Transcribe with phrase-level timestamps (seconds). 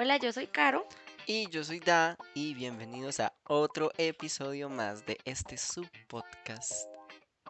[0.00, 0.86] Hola, yo soy Caro.
[1.26, 6.86] Y yo soy Da y bienvenidos a otro episodio más de este subpodcast.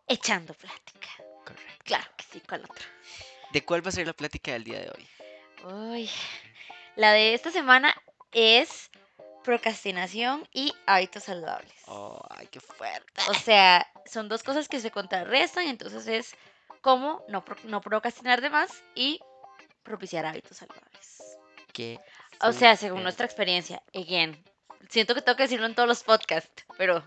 [0.06, 1.08] Echando plática.
[1.44, 1.84] Correcto.
[1.84, 2.86] Claro que sí, ¿cuál otra?
[3.52, 5.06] ¿De cuál va a ser la plática del día de hoy?
[5.92, 6.10] Uy,
[6.96, 7.94] la de esta semana
[8.32, 8.90] es
[9.44, 11.82] procrastinación y hábitos saludables.
[11.86, 13.20] Oh, ay, qué fuerte.
[13.28, 16.34] O sea, son dos cosas que se contrarrestan, entonces es
[16.80, 19.20] cómo no, pro- no procrastinar de más y
[19.82, 21.18] propiciar hábitos saludables.
[21.74, 22.00] Qué
[22.40, 24.42] O sea, según nuestra experiencia, again,
[24.88, 27.02] siento que tengo que decirlo en todos los podcasts, pero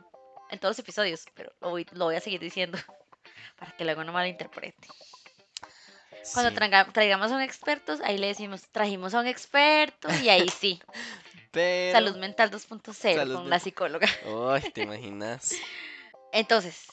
[0.50, 2.78] en todos los episodios, pero lo voy, lo voy a seguir diciendo
[3.58, 4.88] para que luego no malinterprete.
[6.34, 10.30] Cuando Sí, traiga- traigamos a un experto, ahí le decimos, trajimos a un experto y
[10.30, 10.82] ahí sí,
[11.52, 11.98] pero...
[11.98, 14.08] salud mental 2.0 Salud con la psicóloga.
[14.50, 15.56] Ay, ¿te imaginas?
[16.34, 16.86] Entonces,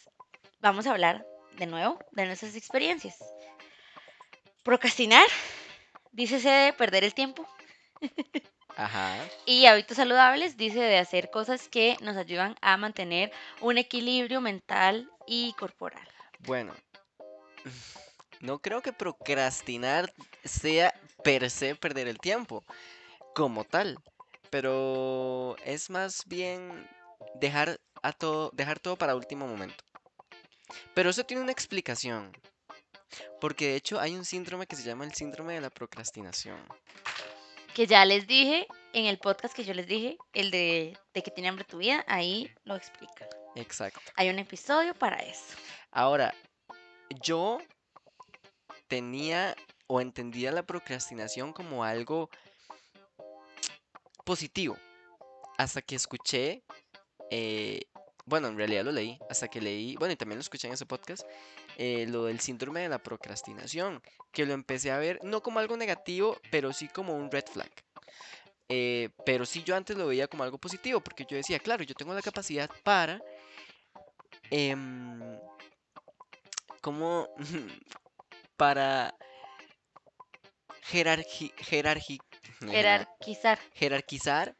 [0.60, 3.16] vamos a hablar de nuevo de nuestras experiencias.
[4.62, 5.26] Procrastinar,
[6.12, 7.46] dícese de perder el tiempo,
[8.76, 9.26] Ajá.
[9.44, 15.10] y hábitos saludables, dice de hacer cosas que nos ayudan a mantener un equilibrio mental
[15.26, 16.06] y corporal.
[16.40, 16.74] Bueno,
[18.40, 20.12] no creo que procrastinar
[20.44, 22.62] sea per se perder el tiempo
[23.34, 23.98] como tal,
[24.50, 26.88] pero es más bien
[27.34, 29.84] dejar a todo, dejar todo para último momento.
[30.94, 32.32] Pero eso tiene una explicación,
[33.40, 36.58] porque de hecho hay un síndrome que se llama el síndrome de la procrastinación.
[37.78, 41.30] Que ya les dije en el podcast que yo les dije, el de, de que
[41.30, 43.28] tiene hambre tu vida, ahí lo explica.
[43.54, 44.00] Exacto.
[44.16, 45.54] Hay un episodio para eso.
[45.92, 46.34] Ahora,
[47.22, 47.58] yo
[48.88, 49.54] tenía
[49.86, 52.30] o entendía la procrastinación como algo
[54.24, 54.76] positivo.
[55.56, 56.64] Hasta que escuché,
[57.30, 57.82] eh,
[58.28, 60.86] bueno, en realidad lo leí, hasta que leí, bueno, y también lo escuché en ese
[60.86, 61.22] podcast,
[61.76, 64.02] eh, lo del síndrome de la procrastinación,
[64.32, 67.70] que lo empecé a ver no como algo negativo, pero sí como un red flag.
[68.68, 71.94] Eh, pero sí yo antes lo veía como algo positivo, porque yo decía, claro, yo
[71.94, 73.20] tengo la capacidad para...
[74.50, 75.20] em,
[76.82, 77.28] como
[78.56, 79.14] para
[80.90, 82.20] jerarqui- jerarqui-
[82.60, 83.58] Jerarquizar.
[83.74, 84.56] jerarquizar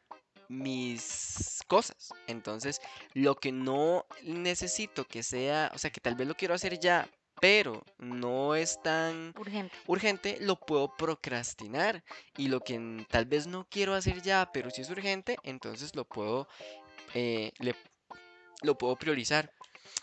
[0.49, 2.09] mis cosas.
[2.27, 2.81] Entonces,
[3.13, 7.07] lo que no necesito que sea, o sea, que tal vez lo quiero hacer ya,
[7.39, 9.73] pero no es tan Urgente.
[9.87, 12.03] urgente, lo puedo procrastinar.
[12.35, 16.03] Y lo que tal vez no quiero hacer ya, pero si es urgente, entonces lo
[16.03, 16.47] puedo,
[17.13, 17.75] eh, le-
[18.61, 19.53] lo puedo priorizar.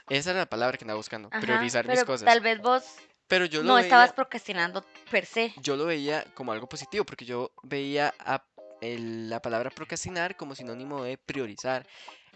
[0.08, 2.24] Esa era la palabra que andaba buscando, Ajá, priorizar mis cosas.
[2.24, 2.84] tal vez vos
[3.28, 5.52] Pero yo lo no estabas procrastinando per se.
[5.60, 8.44] yo lo veía como algo positivo, porque yo veía a
[8.80, 11.86] el- la palabra procrastinar como sinónimo de priorizar.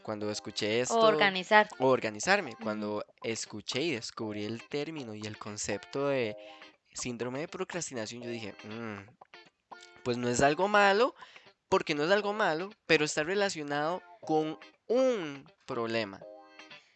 [0.02, 1.68] Cuando escuché esto, O organizar.
[1.78, 6.36] o organizarme, cuando escuché y descubrí el término y el concepto de
[6.94, 9.06] síndrome de procrastinación, yo dije, "Mm,
[10.02, 11.14] pues no es algo malo,
[11.68, 14.58] porque no es algo malo, pero está relacionado con
[14.88, 16.20] un problema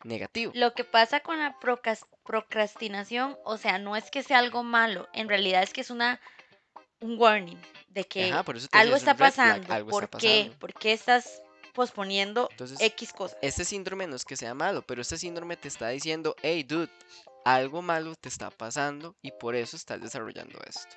[0.02, 0.52] negativo.
[0.54, 1.56] Lo que pasa con la
[2.24, 6.20] procrastinación, o sea, no es que sea algo malo, en realidad es que es una
[7.04, 9.72] un warning de que Ajá, por eso te decía, algo está flag, pasando.
[9.72, 10.36] algo ¿Por está qué?
[10.38, 10.58] pasando.
[10.58, 11.42] ¿Por qué estás
[11.74, 13.36] posponiendo Entonces, X cosas?
[13.42, 16.90] este síndrome no es que sea malo, pero este síndrome te está diciendo, hey dude,
[17.44, 20.96] algo malo te está pasando y por eso estás desarrollando esto.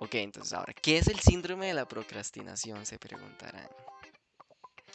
[0.00, 2.84] Ok, entonces ahora, ¿qué es el síndrome de la procrastinación?
[2.86, 3.68] Se preguntarán.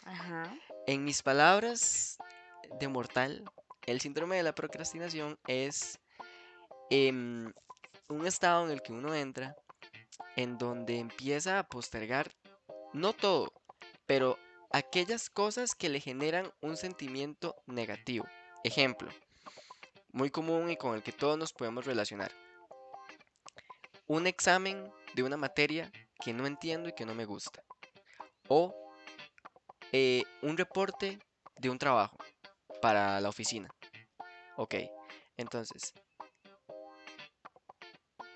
[0.04, 0.54] Ajá.
[0.86, 2.16] En mis palabras
[2.80, 3.44] de mortal,
[3.86, 5.98] el síndrome de la procrastinación es
[6.90, 7.52] em,
[8.08, 9.56] un estado en el que uno entra
[10.36, 12.30] en donde empieza a postergar,
[12.92, 13.52] no todo,
[14.06, 14.38] pero
[14.70, 18.26] aquellas cosas que le generan un sentimiento negativo.
[18.64, 19.10] Ejemplo,
[20.12, 22.32] muy común y con el que todos nos podemos relacionar.
[24.06, 25.90] Un examen de una materia
[26.24, 27.62] que no entiendo y que no me gusta.
[28.48, 28.74] O
[29.92, 31.18] eh, un reporte
[31.56, 32.16] de un trabajo
[32.80, 33.68] para la oficina.
[34.56, 34.74] Ok,
[35.36, 35.92] entonces,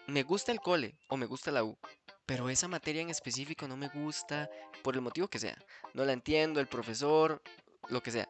[0.07, 1.79] me gusta el cole o me gusta la U,
[2.27, 4.49] pero esa materia en específico no me gusta
[4.83, 5.57] por el motivo que sea.
[5.95, 7.43] No la entiendo, el profesor,
[7.89, 8.29] lo que sea.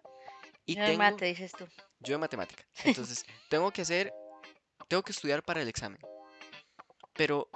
[0.67, 1.67] Y Yo de tengo, mate, dices tú.
[2.01, 2.65] yo de matemática.
[2.85, 4.13] Entonces, tengo que hacer,
[4.89, 6.01] tengo que estudiar para el examen.
[7.15, 7.49] Pero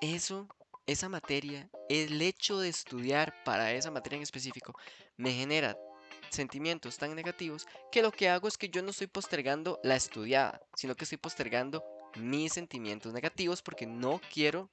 [0.00, 0.48] eso,
[0.86, 4.74] esa materia, el hecho de estudiar para esa materia en específico,
[5.16, 5.76] me genera
[6.30, 10.60] sentimientos tan negativos que lo que hago es que yo no estoy postergando la estudiada,
[10.74, 11.84] sino que estoy postergando
[12.16, 14.68] mis sentimientos negativos porque no quiero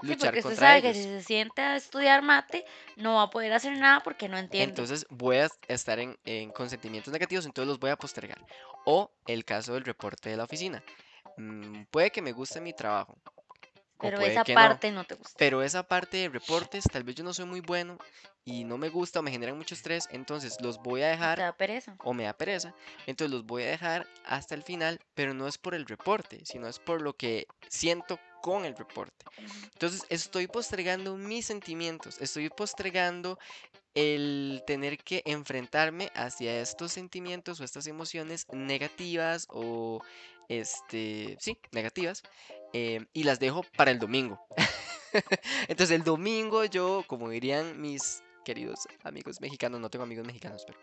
[0.00, 1.02] Sí, luchar porque usted contra sabe que ellos.
[1.04, 2.64] si se siente a estudiar mate,
[2.96, 4.70] no va a poder hacer nada porque no entiende.
[4.70, 8.38] Entonces voy a estar en, en- con sentimientos negativos, entonces los voy a postergar.
[8.86, 10.82] O el caso del reporte de la oficina.
[11.36, 13.18] Mm, puede que me guste mi trabajo,
[14.00, 14.54] Pero esa no.
[14.54, 15.34] parte no te gusta.
[15.38, 17.98] Pero esa parte de reportes, tal vez yo no soy muy bueno
[18.44, 21.36] y no me gusta o me generan mucho estrés, entonces los voy a ¿No dejar
[21.36, 21.96] te da pereza?
[22.04, 22.74] o me da pereza,
[23.06, 26.66] entonces los voy a dejar hasta el final, pero no es por el reporte, sino
[26.68, 29.26] es por lo que siento con el reporte.
[29.72, 33.38] Entonces estoy postergando mis sentimientos, estoy postergando
[33.94, 40.02] el tener que enfrentarme hacia estos sentimientos o estas emociones negativas o
[40.48, 42.22] este, sí, negativas,
[42.72, 44.40] em, y las dejo para el domingo.
[45.68, 50.78] Entonces el domingo yo, como dirían mis queridos amigos mexicanos, no tengo amigos mexicanos, pero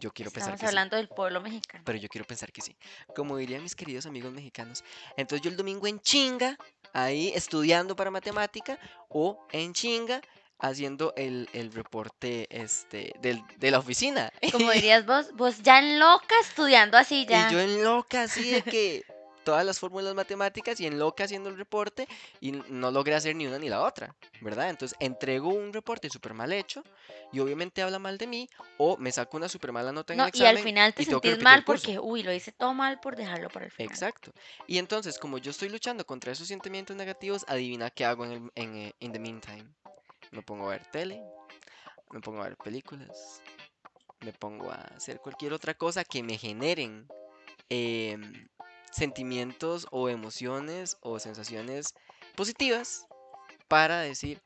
[0.00, 0.66] yo quiero pensar que sí.
[0.66, 1.82] hablando del pueblo mexicano.
[1.84, 2.76] Pero yo quiero pensar que sí.
[3.16, 4.84] Como dirían mis queridos amigos mexicanos.
[5.16, 6.56] Entonces yo el domingo en chinga,
[6.92, 8.78] ahí estudiando para matemática,
[9.08, 10.20] o en chinga,
[10.60, 14.30] haciendo el, el reporte este, del- de la oficina.
[14.52, 17.48] Como dirías vos, vos ya en loca estudiando así ya.
[17.48, 19.02] Y yo en loca, así de que
[19.48, 22.06] todas las fórmulas matemáticas y en loca haciendo el reporte
[22.38, 24.68] y no logré hacer ni una ni la otra, ¿verdad?
[24.68, 26.84] Entonces entrego un reporte súper mal hecho
[27.32, 28.46] y obviamente habla mal de mí
[28.76, 30.62] o me saco una súper mala nota en No, el y al examen.
[30.62, 33.90] final te sentís mal porque, uy, lo hice todo mal por dejarlo para el final.
[33.90, 34.32] Exacto.
[34.66, 38.52] Y entonces, como yo estoy luchando contra esos sentimientos negativos, adivina qué hago en, el,
[38.54, 39.64] en eh, in the meantime.
[40.30, 41.22] Me pongo a ver tele,
[42.10, 43.40] me pongo a ver películas,
[44.20, 47.08] me pongo a hacer cualquier otra cosa que me generen
[47.70, 48.46] em,
[48.92, 51.94] sentimientos o emociones o sensaciones
[52.36, 53.06] positivas
[53.68, 54.40] para decir,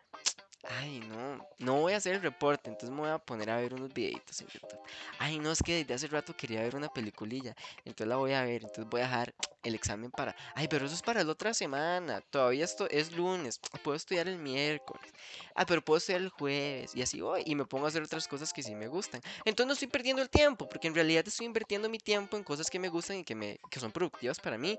[0.64, 3.74] ay, no, no voy a hacer el reporte, entonces me voy a poner a ver
[3.74, 4.78] unos videitos en YouTube.
[5.18, 8.42] Ay, no, es que desde hace rato quería ver una peliculilla, entonces la voy a
[8.44, 11.52] ver, entonces voy a dejar el examen para, ay, pero eso es para la otra
[11.52, 15.12] semana, todavía esto es lunes, puedo estudiar el miércoles,
[15.54, 18.28] ah, pero puedo estudiar el jueves, y así voy, y me pongo a hacer otras
[18.28, 19.20] cosas que sí me gustan.
[19.44, 22.70] Entonces no estoy perdiendo el tiempo, porque en realidad estoy invirtiendo mi tiempo en cosas
[22.70, 24.78] que me gustan y que, me, que son productivas para mí,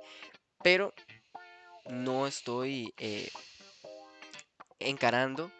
[0.64, 0.94] pero
[1.90, 3.30] no estoy eh,
[4.80, 5.52] encarando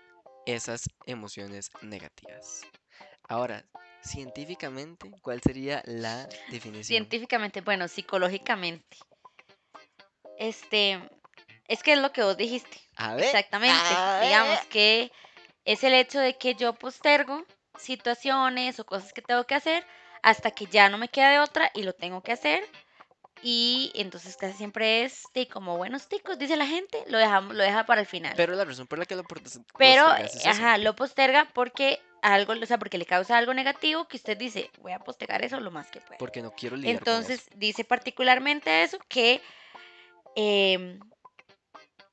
[0.46, 2.62] esas emociones negativas.
[3.28, 3.66] Ahora,
[4.04, 6.84] científicamente, ¿cuál sería la definición?
[6.84, 8.98] Científicamente, bueno, psicológicamente.
[10.38, 11.00] Este,
[11.68, 12.82] es que es lo que vos dijiste.
[12.98, 13.26] A ver.
[13.26, 13.76] Exactamente.
[13.96, 15.12] a Digamos que
[15.66, 17.46] es el hecho de que yo postergo
[17.78, 19.86] situaciones o cosas que tengo que hacer
[20.22, 22.64] hasta que ya no me queda de otra y lo tengo que hacer.
[23.46, 27.62] Y entonces casi siempre es de como buenos ticos, dice la gente, lo dejamos, lo
[27.64, 28.34] deja para el final.
[28.38, 32.54] Pero la razón por la que lo pos- Pero, es ajá, lo posterga porque algo,
[32.54, 35.72] o sea, porque le causa algo negativo que usted dice, voy a postergar eso lo
[35.72, 36.18] más que pueda.
[36.18, 37.20] Porque no quiero lidiar con eso.
[37.34, 39.42] Entonces, dice particularmente eso, que,
[40.38, 41.00] em,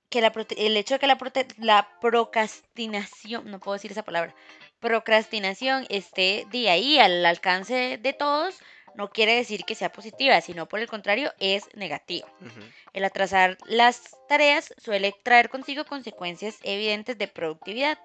[0.08, 1.16] que la el hecho de que la,
[1.58, 4.34] la procrastinación, no puedo decir esa palabra,
[4.80, 8.58] procrastinación esté de ahí al alcance de todos,
[9.00, 12.28] no quiere decir que sea positiva, sino por el contrario, es negativa.
[12.92, 17.98] El atrasar las tareas suele traer consigo consecuencias evidentes de productividad.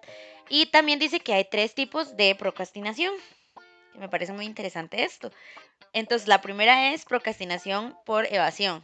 [0.47, 3.13] Y también dice que hay tres tipos de procrastinación.
[3.95, 5.33] Me parece muy interesante esto.
[5.91, 8.81] Entonces, la primera es procrastinación por evasión.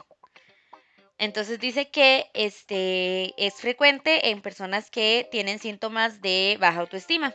[1.17, 7.33] Entonces dice que este es frecuente en personas que tienen síntomas de baja autoestima.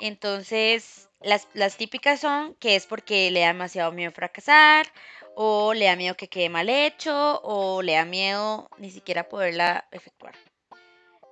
[0.00, 4.86] Entonces, las, las típicas son que es porque le da demasiado miedo fracasar,
[5.34, 9.86] o le da miedo que quede mal hecho, o le da miedo ni siquiera poderla
[9.90, 10.34] efectuar.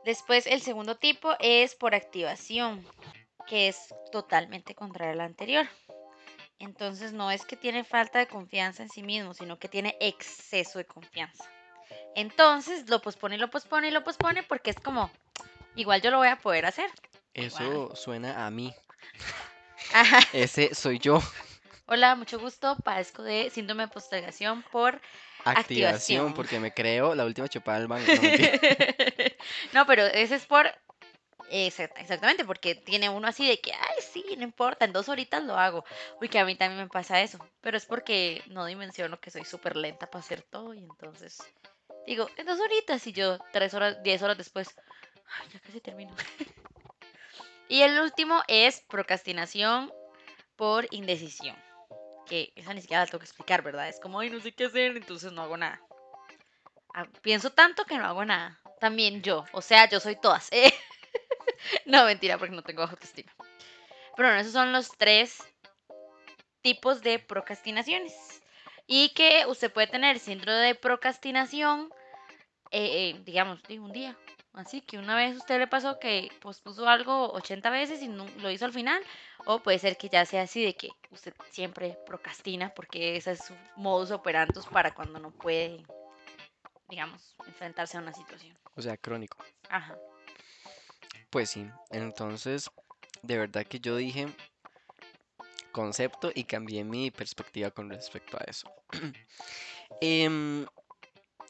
[0.05, 2.87] Después, el segundo tipo es por activación,
[3.47, 5.67] que es totalmente contrario a la anterior.
[6.59, 10.79] Entonces, no es que tiene falta de confianza en sí mismo, sino que tiene exceso
[10.79, 11.45] de confianza.
[12.15, 15.11] Entonces, lo pospone lo pospone lo pospone porque es como,
[15.77, 16.91] igual yo lo voy a poder hacer.
[17.35, 18.75] Eso suena a mí.
[19.93, 20.21] Ajá.
[20.33, 21.21] Ese soy yo.
[21.87, 22.77] Hola, mucho gusto.
[22.85, 25.01] Padezco de síndrome de postergación por
[25.45, 25.55] Activación,
[26.27, 26.35] Activación.
[26.35, 28.11] porque me creo la última chupada del banco.
[29.73, 30.67] No, pero ese es por.
[31.51, 35.43] exact- Exactamente, porque tiene uno así de que, ay, sí, no importa, en dos horitas
[35.43, 35.85] lo hago.
[36.21, 37.39] Uy, que a mí también me pasa eso.
[37.63, 40.75] Pero es porque no dimensiono que soy súper lenta para hacer todo.
[40.75, 41.39] Y entonces
[42.07, 44.75] digo, en dos horitas y yo tres horas, diez horas después,
[45.41, 46.15] ay, ya casi termino.
[47.69, 49.93] y el último es procrastinación
[50.57, 51.57] por indecisión.
[52.27, 53.89] Que esa ni siquiera la tengo que explicar, ¿verdad?
[53.89, 55.81] Es como, ay, no sé qué hacer, entonces no hago nada.
[56.95, 58.59] Ah, Pienso tanto que no hago nada.
[58.81, 59.45] También yo.
[59.53, 60.49] O sea, yo soy todas.
[60.53, 60.73] ¿eh?
[61.87, 63.33] no, mentira, porque no tengo autoestima.
[64.17, 65.39] Pero bueno, esos son los tres
[66.61, 68.43] tipos de procrastinaciones.
[68.87, 71.91] Y que usted puede tener síndrome de procrastinación,
[72.71, 74.17] eh, eh, digamos, un día.
[74.59, 78.51] Así que una vez usted le pasó que pospuso algo 80 veces y no lo
[78.51, 79.01] hizo al final.
[79.47, 83.45] O puede ser que ya sea así de que usted siempre procrastina porque ese es
[83.45, 85.87] su modus operandi para cuando no puede
[86.89, 88.57] digamos, enfrentarse a una situación.
[88.75, 89.39] O sea, crónico.
[89.69, 89.97] Ajá.
[91.31, 92.69] Pues sí, entonces,
[93.23, 94.27] de verdad que yo dije
[95.71, 98.69] concepto y cambié mi perspectiva con respecto a eso.
[100.01, 100.67] Em,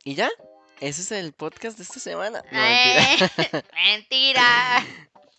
[0.05, 0.31] y ya,
[0.80, 2.42] ese es el podcast de esta semana.
[2.50, 3.30] No, mentira.
[3.37, 4.87] Eh, mentira.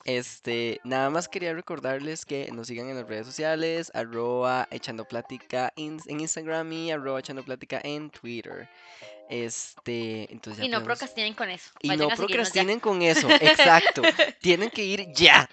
[0.05, 5.72] Este, nada más quería recordarles que nos sigan en las redes sociales, arroba echando plática
[5.75, 8.67] in- en Instagram y arroba echando plática en Twitter.
[9.29, 11.69] Este, entonces Y no podemos- procrastinen con eso.
[11.81, 14.01] Y no procrastinen con eso, exacto.
[14.41, 15.48] Tienen que ir ya.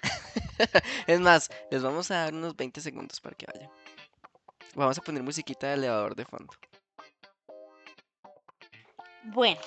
[1.05, 3.69] es más, les vamos a dar unos 20 segundos para que vayan.
[4.73, 6.51] Vamos a poner musiquita de elevador de fondo.
[9.27, 9.59] Bueno,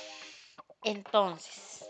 [0.85, 1.85] entonces,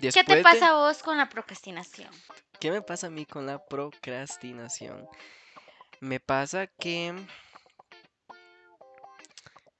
[0.00, 2.10] ¿qué te pasa a vos con la procrastinación?
[2.58, 5.06] ¿Qué me pasa a mí con la procrastinación?
[6.00, 7.14] Me pasa que...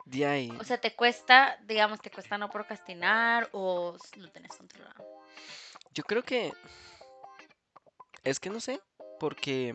[0.04, 5.04] De ahí, O sea, ¿te cuesta, digamos, te cuesta no procrastinar o lo tenés controlado?
[5.92, 6.52] yo creo que...
[8.23, 8.80] Es que no sé,
[9.18, 9.75] porque...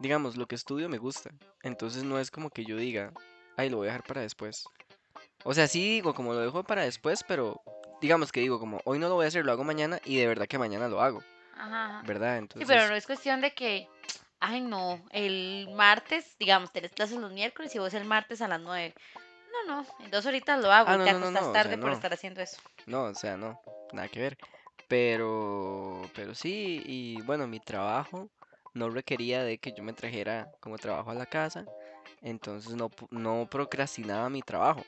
[0.00, 1.30] Digamos, lo que estudio me gusta.
[1.62, 3.12] Entonces no es como que yo diga,
[3.56, 4.64] ay, lo voy a dejar para después.
[5.44, 7.62] O sea, sí digo, como lo dejo para después, pero
[8.00, 10.26] digamos que digo, como hoy no lo voy a hacer, lo hago mañana y de
[10.26, 11.22] verdad que mañana lo hago,
[11.56, 12.02] Ajá.
[12.06, 12.42] ¿verdad?
[12.56, 13.88] Sí, pero no es cuestión de que,
[14.40, 18.60] ay, no, el martes, digamos, tenés clases los miércoles y vos el martes a las
[18.60, 18.94] 9.
[19.66, 21.50] No, no, en dos horitas lo hago Ah, y no, te no, no, acostás no,
[21.50, 22.56] o sea, tarde por estar haciendo eso.
[22.86, 23.60] no, o sea, no,
[23.92, 24.38] nada que ver.
[24.88, 28.28] Pero, pero sí, y bueno, mi trabajo
[28.74, 31.64] no requería de que yo me trajera como trabajo a la casa,
[32.22, 34.84] entonces no, no procrastinaba mi trabajo.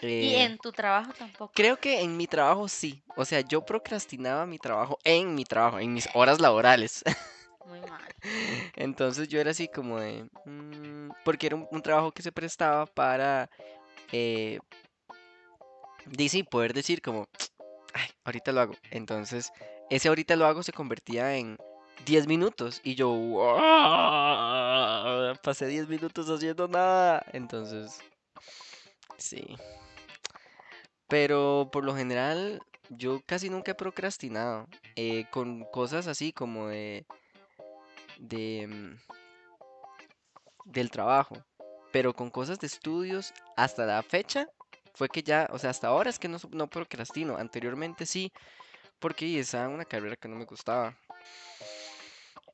[0.00, 1.52] Y Eh, en tu trabajo tampoco.
[1.54, 5.78] Creo que en mi trabajo sí, o sea, yo procrastinaba mi trabajo en mi trabajo,
[5.80, 7.02] en mis horas laborales.
[7.66, 8.00] Muy mal.
[8.76, 10.28] Entonces yo era así como de...
[10.44, 13.50] mm, porque era un, un trabajo que se prestaba para...
[14.12, 14.58] Eh,
[16.28, 17.26] sí, poder decir como...
[17.94, 18.74] Ay, ahorita lo hago.
[18.90, 19.52] Entonces,
[19.90, 21.58] ese ahorita lo hago se convertía en
[22.06, 22.80] 10 minutos.
[22.84, 23.12] Y yo...
[23.58, 27.24] "Ah, Pasé 10 minutos haciendo nada.
[27.32, 27.98] Entonces...
[29.18, 29.44] Sí.
[31.08, 34.66] Pero por lo general, yo casi nunca he procrastinado.
[34.96, 37.06] eh, con cosas así como de
[38.18, 38.96] de mm,
[40.64, 41.36] del trabajo,
[41.92, 44.48] pero con cosas de estudios hasta la fecha
[44.94, 48.32] fue que ya, o sea, hasta ahora es que no, no procrastino, anteriormente sí,
[48.98, 50.96] porque estaba en una carrera que no me gustaba.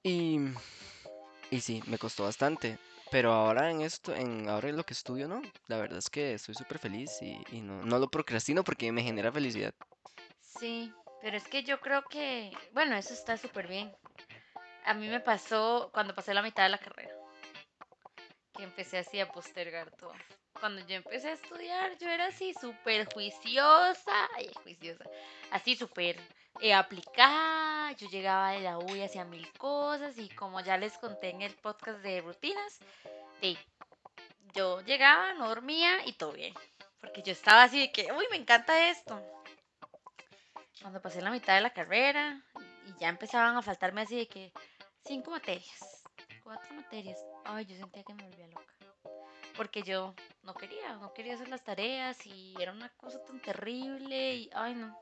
[0.02, 0.38] Y,
[1.50, 2.78] y sí, me costó bastante,
[3.14, 6.34] pero ahora en esto, en ahora en lo que estudio, no, la verdad es que
[6.34, 9.72] estoy súper feliz y, y no, no lo procrastino porque me genera felicidad.
[10.40, 10.92] Sí,
[11.22, 13.94] pero es que yo creo que, bueno, eso está súper bien.
[14.84, 17.14] A mí me pasó cuando pasé la mitad de la carrera,
[18.52, 20.12] que empecé así a postergar todo.
[20.58, 25.04] Cuando yo empecé a estudiar, yo era así súper juiciosa, ay, juiciosa,
[25.52, 26.18] así súper
[26.60, 27.92] eh, aplicada.
[27.92, 31.42] Yo llegaba de la U y hacía mil cosas y como ya les conté en
[31.42, 32.80] el podcast de rutinas,
[34.54, 36.54] yo llegaba, no dormía y todo bien.
[37.00, 39.20] Porque yo estaba así de que, uy, me encanta esto
[40.80, 42.42] cuando pasé la mitad de la carrera
[42.86, 44.52] y ya empezaban a faltarme así de que
[45.04, 46.04] cinco materias,
[46.42, 47.18] cuatro materias.
[47.44, 48.74] Ay, yo sentía que me volvía loca.
[49.56, 54.34] Porque yo no quería, no quería hacer las tareas y era una cosa tan terrible
[54.34, 54.96] y, ay, no,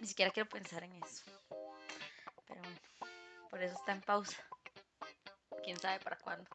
[0.00, 1.24] ni siquiera quiero pensar en eso.
[2.46, 2.78] Pero bueno,
[3.48, 4.42] por eso está en pausa.
[5.62, 6.50] ¿Quién sabe para cuándo?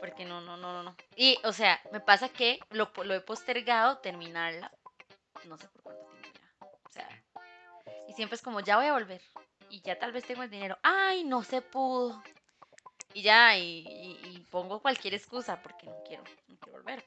[0.00, 0.96] Porque no, no, no, no, no.
[1.16, 4.70] Y, o sea, me pasa que lo, he postergado terminarla.
[5.46, 6.66] No sé por cuánto tiempo ya.
[6.84, 7.08] O sea,
[8.08, 9.22] y siempre es como, ya voy a volver.
[9.70, 10.78] Y ya tal vez tengo el dinero.
[10.82, 12.22] Ay, no se pudo.
[13.14, 17.04] Y ya, y, y- y pongo cualquier excusa porque no quiero, no quiero volver.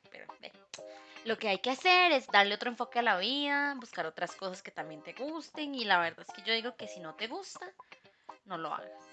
[1.28, 4.64] Lo que hay que hacer es darle otro enfoque a la vida, buscar otras cosas
[4.64, 5.76] que también te gusten.
[5.76, 7.70] Y la verdad es que yo digo que si no te gusta,
[8.46, 9.04] no lo hagas.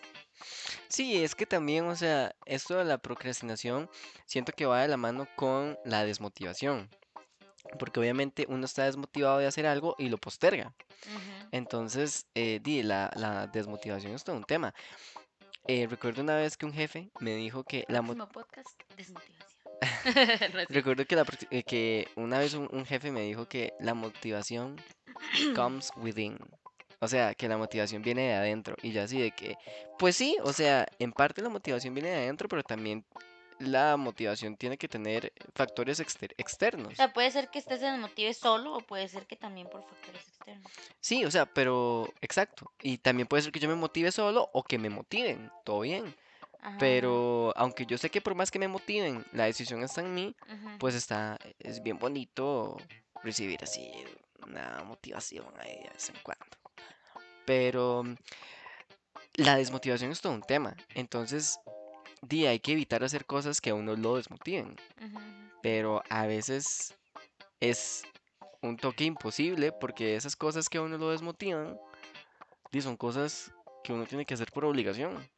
[0.87, 3.91] Sí, es que también, o sea, esto de la procrastinación
[4.27, 6.89] siento que va de la mano con la desmotivación.
[7.81, 10.73] Porque obviamente uno está desmotivado de hacer algo y lo posterga.
[11.51, 14.73] Entonces, eh, di, la, la desmotivación es todo un tema.
[15.67, 19.44] Eh, recuerdo una vez que un jefe me dijo que la podcast, desmotivación.
[20.69, 24.81] Recuerdo que, la, eh, que una vez un, un jefe me dijo que la motivación
[25.55, 26.39] comes within.
[27.01, 28.77] O sea, que la motivación viene de adentro.
[28.83, 29.57] Y yo así de que,
[29.99, 33.05] pues sí, o sea, en parte la motivación viene de adentro, pero también
[33.59, 36.93] la motivación tiene que tener factores exter- externos.
[36.93, 39.83] O sea, puede ser que estés se desmotive solo o puede ser que también por
[39.83, 40.73] factores externos.
[41.01, 42.73] Sí, o sea, pero exacto.
[42.83, 45.51] Y también puede ser que yo me motive solo o que me motiven.
[45.65, 46.15] Todo bien.
[46.65, 50.15] Ajá, Pero aunque yo sé que por más que me motiven, la decisión está en
[50.15, 50.35] mí,
[50.79, 52.79] pues está, es bien bonito
[53.23, 53.93] recibir así
[54.47, 56.57] una motivación ahí de vez en cuando.
[57.45, 58.05] Pero
[59.35, 60.75] la desmotivación es todo un tema.
[60.95, 61.61] Entonces,
[62.23, 64.77] di, hay que evitar hacer cosas que a uno lo desmotiven.
[65.63, 66.95] Pero a veces
[67.61, 68.05] es
[68.63, 71.79] un toque imposible porque esas cosas que a uno lo desmotivan,
[72.73, 73.53] di, son cosas
[73.83, 75.29] que uno tiene que hacer por obligación.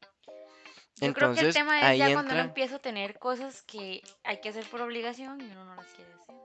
[0.96, 4.40] Yo creo que el tema es ya cuando uno empieza a tener cosas que hay
[4.40, 6.36] que hacer por obligación y uno no las quiere hacer.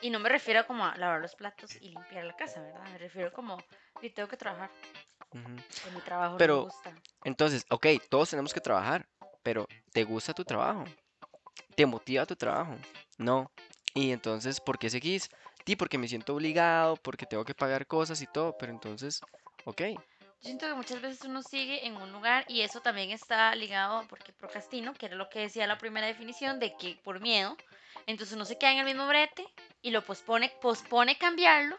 [0.00, 2.84] Y no me refiero como a lavar los platos y limpiar la casa, ¿verdad?
[2.92, 3.56] Me refiero como,
[4.02, 4.70] y tengo que trabajar,
[5.30, 6.92] que mi trabajo no me Pero gusta.
[7.22, 9.06] entonces, ok, todos tenemos que trabajar,
[9.42, 10.84] pero ¿te gusta tu trabajo?
[11.76, 12.76] ¿Te motiva tu trabajo?
[13.16, 13.50] No.
[13.94, 15.30] Y entonces, ¿por qué seguís?
[15.64, 19.20] Sí, porque me siento obligado, porque tengo que pagar cosas y todo, pero entonces,
[19.64, 19.82] ok.
[20.44, 24.04] Yo siento que muchas veces uno sigue en un lugar y eso también está ligado
[24.10, 27.56] porque procrastino, que era lo que decía la primera definición, de que por miedo,
[28.06, 29.46] entonces uno se queda en el mismo brete
[29.80, 31.78] y lo pospone, pospone cambiarlo,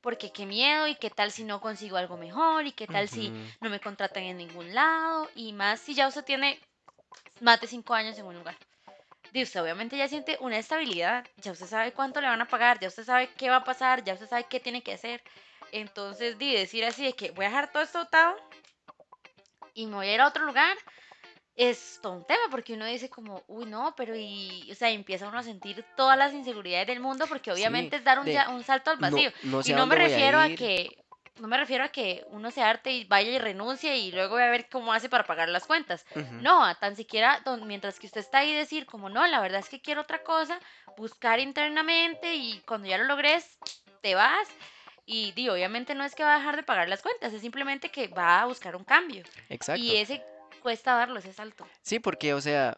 [0.00, 3.30] porque qué miedo y qué tal si no consigo algo mejor y qué tal si
[3.60, 6.58] no me contratan en ningún lado y más si ya usted tiene
[7.40, 8.56] más de cinco años en un lugar.
[9.32, 12.80] Y usted obviamente ya siente una estabilidad, ya usted sabe cuánto le van a pagar,
[12.80, 15.22] ya usted sabe qué va a pasar, ya usted sabe qué tiene que hacer.
[15.72, 18.36] Entonces, di, decir así de que voy a dejar todo esto botado
[19.74, 20.76] y me voy a ir a otro lugar,
[21.56, 25.28] es todo un tema, porque uno dice como, uy, no, pero y, o sea, empieza
[25.28, 28.32] uno a sentir todas las inseguridades del mundo, porque Sí, obviamente es dar un, de
[28.34, 29.30] ya- un salto al vacío.
[29.44, 30.96] no Y sé no me a refiero a que,
[31.36, 34.42] no me refiero a que uno se arte y vaya y renuncie y luego voy
[34.42, 36.04] a ver cómo hace para pagar las cuentas.
[36.40, 39.60] No, a tan siquiera don- mientras que usted está ahí decir como, no, la verdad
[39.60, 40.58] es que quiero otra cosa,
[40.96, 43.58] buscar internamente y cuando ya lo logres,
[44.02, 44.48] te vas.
[45.06, 47.90] Y di, obviamente no es que va a dejar de pagar las cuentas, es simplemente
[47.90, 49.22] que va a buscar un cambio.
[49.48, 49.82] Y Exacto.
[49.82, 50.22] ese
[50.62, 51.66] cuesta darlo, ese salto.
[51.82, 52.76] Sí, porque, o sea,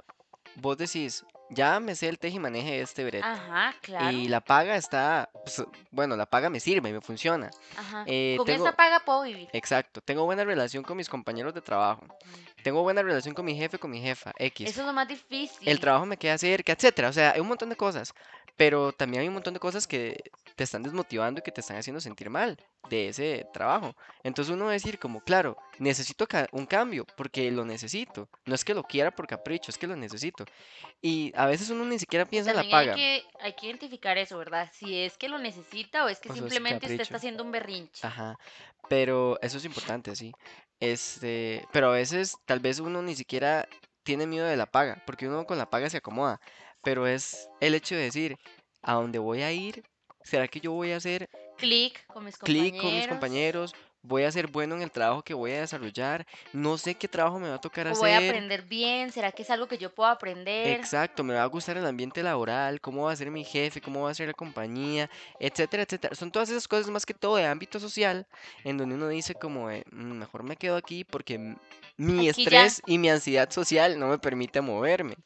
[0.57, 3.27] vos decís, ya me sé el tejimaneje de este brete.
[3.27, 4.11] Ajá, claro.
[4.11, 7.51] Y la paga está, pues, bueno, la paga me sirve, me funciona.
[7.77, 8.05] Ajá.
[8.07, 9.49] Eh, Con tengo, esa paga puedo vivir.
[9.53, 12.05] exacto, tengo buena relación con mis compañeros de trabajo.
[12.07, 12.52] Mm.
[12.63, 14.69] Tengo buena relación con mi jefe, con mi jefa, X.
[14.69, 15.81] Eso es lo más El difícil.
[15.81, 17.09] trabajo me queda cerca, etcétera.
[17.09, 18.15] O sea, hay un montón de cosas.
[18.57, 20.23] Pero también hay un montón de cosas que
[20.57, 22.59] te están desmotivando y que te están haciendo sentir mal
[22.91, 23.97] de ese trabajo.
[24.23, 28.29] Entonces uno va a decir como, claro, necesito un cambio porque lo necesito.
[28.45, 30.45] No es que lo quiera por capricho, es que lo necesito.
[31.01, 32.97] Y a veces uno ni siquiera piensa en la también hay paga.
[32.97, 34.71] que, hay que identificar eso, ¿verdad?
[34.73, 38.07] Si es que lo necesita o es que O simplemente usted está haciendo un berrinche.
[38.07, 38.39] Ajá.
[38.89, 40.33] Pero eso es importante, sí.
[40.83, 43.69] Este, pero a veces tal vez uno ni siquiera
[44.03, 46.41] tiene miedo de la paga, porque uno con la paga se acomoda.
[46.83, 48.37] Pero es el hecho de decir,
[48.83, 49.85] ¿a dónde voy a ir?
[50.25, 53.73] ¿Será que yo voy a hacer Clic con mis clic con mis compañeros.
[54.03, 56.27] ¿Voy a ser bueno en el trabajo que voy a desarrollar?
[56.53, 58.29] No sé qué trabajo me va a tocar O voy a hacer.
[58.31, 59.13] aprender bien.
[59.13, 60.77] ¿Será que es algo que yo puedo aprender?
[60.79, 64.03] Exacto, me va a gustar el ambiente laboral, cómo va a ser mi jefe, cómo
[64.03, 66.15] va a ser la compañía, etcétera, etcétera.
[66.17, 68.27] Son todas esas cosas más que todo de ámbito social,
[68.65, 71.39] en donde uno dice como, "Mm, mejor me quedo aquí porque
[71.97, 72.65] mi Aquí ya.
[72.65, 75.17] estrés y mi ansiedad social no me permite moverme.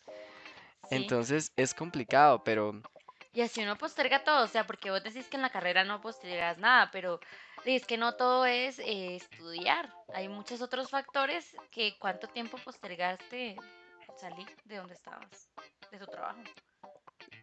[0.88, 0.96] Sí.
[0.96, 2.80] Entonces es complicado, pero
[3.32, 6.00] Y así uno posterga todo, o sea, porque vos decís que en la carrera no
[6.00, 7.20] postergas nada, pero
[7.74, 9.92] es que no todo es eh, estudiar.
[10.14, 13.56] Hay muchos otros factores que cuánto tiempo postergaste
[14.16, 15.50] salir de donde estabas,
[15.90, 16.38] de tu trabajo.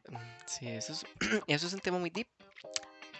[0.09, 1.05] mm, sí, eso es,
[1.47, 2.27] eso es un tema muy deep,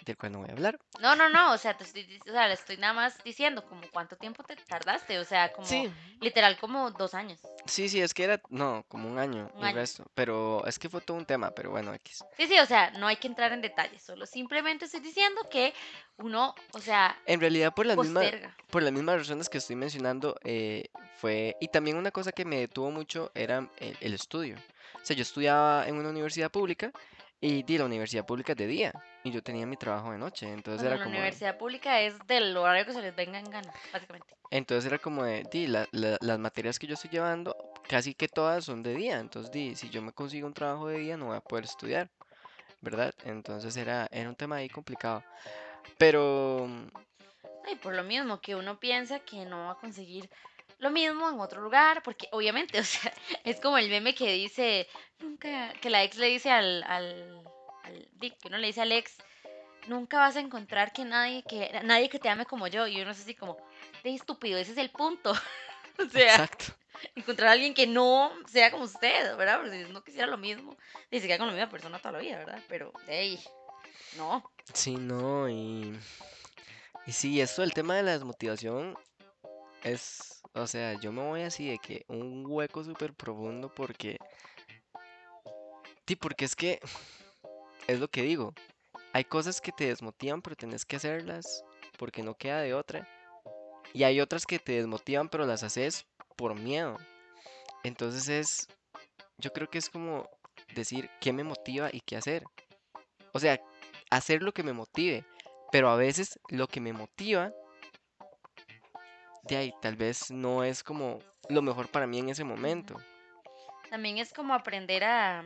[0.06, 0.80] del cual no voy a hablar.
[1.00, 3.82] No, no, no, o sea, te estoy, o sea, le estoy nada más diciendo como
[3.92, 5.90] cuánto tiempo te tardaste, o sea, como Sí,
[6.20, 7.40] literal como dos años.
[7.66, 9.76] sí, sí, es que era, no, como un año Un y año.
[9.76, 12.24] resto, pero es que fue todo un tema, pero bueno, X.
[12.38, 15.74] Sí, sí, o sea, no hay que entrar en detalles, solo simplemente estoy diciendo que
[16.18, 18.32] uno, o sea, En realidad por las mismas,
[18.70, 20.86] por las mismas razones que estoy mencionando, eh,
[21.18, 24.58] fue, y también una cosa que me detuvo mucho era el, el estudio.
[25.02, 26.92] O sea, yo estudiaba en una universidad pública
[27.46, 30.48] y di, la universidad pública es de día y yo tenía mi trabajo de noche,
[30.48, 33.38] entonces Cuando era la como, de- universidad pública es del horario que se les venga
[33.38, 34.34] en gana, básicamente.
[34.50, 37.56] entonces era como de, di, la- la- las materias que yo estoy llevando,
[37.90, 41.00] casi que todas son de día, entonces di, si yo me consigo un trabajo de
[41.00, 42.10] día no voy a poder estudiar,
[42.82, 43.14] ¿verdad?
[43.26, 45.22] Entonces era, era un tema ahí complicado.
[45.98, 46.68] Pero,
[47.72, 50.30] Y por lo mismo que uno piensa que no va a conseguir
[50.80, 54.88] lo mismo en otro lugar, porque obviamente, o sea, es como el meme que dice,
[55.20, 57.44] nunca, que la ex le dice al, al,
[57.84, 59.18] al que uno le dice al ex,
[59.88, 63.12] nunca vas a encontrar que nadie que, nadie que te ame como yo, y uno
[63.12, 63.58] es así como,
[64.04, 65.32] de estúpido, ese es el punto.
[66.00, 66.66] o sea, exacto.
[67.16, 69.62] encontrar a alguien que no sea como usted, ¿verdad?
[69.62, 70.78] Porque si no quisiera lo mismo,
[71.12, 72.60] y se queda con la misma persona toda la vida, ¿verdad?
[72.68, 73.40] Pero, hey,
[74.18, 74.44] no.
[74.74, 75.98] Sí, no, y,
[77.06, 78.98] y sí, esto del tema de la desmotivación
[79.84, 84.18] es, o sea, yo me voy así de que un hueco súper profundo porque...
[86.08, 86.80] Sí, porque es que
[87.88, 88.54] es lo que digo.
[89.14, 91.64] Hay cosas que te desmotivan, pero tenés que hacerlas
[91.98, 93.08] porque no queda de otra.
[93.94, 96.98] Y hay otras que te desmotivan, pero las haces por miedo.
[97.84, 98.68] Entonces es,
[99.38, 100.30] yo creo que es como
[100.74, 102.44] decir qué me motiva y qué hacer.
[103.34, 103.60] O sea,
[104.10, 105.26] hacer lo que me motive.
[105.72, 107.52] Pero a veces lo que me motiva,
[109.44, 112.96] de ahí tal vez no es como lo mejor para mí en ese momento.
[113.90, 115.46] También es como aprender a,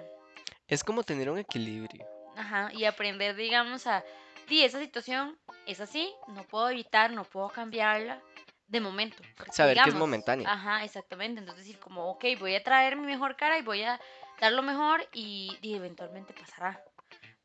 [0.67, 2.05] Es como tener un equilibrio.
[2.35, 4.03] ajá, y aprender, digamos, a,
[4.47, 8.21] di, esa situación es así, no puedo evitar, no puedo cambiarla
[8.67, 9.17] de momento.
[9.35, 10.47] Porque Saber que es digamos, momentáneo.
[10.47, 11.39] Ajá, exactamente.
[11.39, 13.99] Entonces decir como, ok, voy a traer mi mejor cara y voy a
[14.39, 16.81] dar lo mejor y, y eventualmente pasará,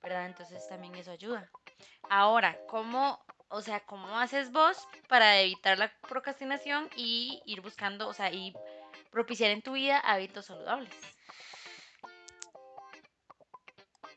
[0.03, 0.27] ¿verdad?
[0.27, 1.49] Entonces también eso ayuda.
[2.11, 8.15] Ahora, ¿cómo, o sea, cómo haces vos para evitar la procrastinación y ir buscando, o
[8.15, 8.55] sea, y
[9.11, 10.95] propiciar en tu vida hábitos saludables?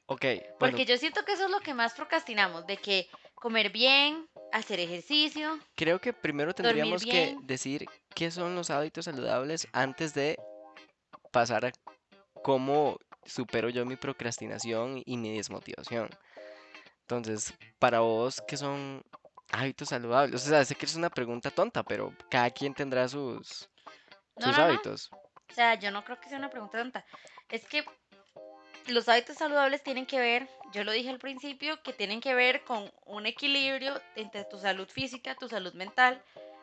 [0.07, 3.71] Ok, bueno, Porque yo siento que eso es lo que más procrastinamos, de que comer
[3.71, 10.13] bien, hacer ejercicio, creo que primero tendríamos que decir qué son los hábitos saludables antes
[10.13, 10.39] de
[11.31, 11.71] pasar a
[12.41, 16.09] cómo supero yo mi procrastinación y mi desmotivación.
[17.01, 19.03] Entonces, para vos, ¿qué son
[19.59, 20.45] hábitos saludables?
[20.45, 23.69] O sea, sé que es una pregunta tonta, pero cada quien tendrá sus,
[24.37, 25.11] no, sus no, no, hábitos.
[25.11, 27.05] o sea, yo no creo que sea una pregunta tonta.
[27.49, 27.85] Es que
[28.87, 32.63] los hábitos saludables tienen que ver, yo lo dije al principio, que tienen que ver
[32.63, 36.21] con un equilibrio entre tu salud física, tu salud mental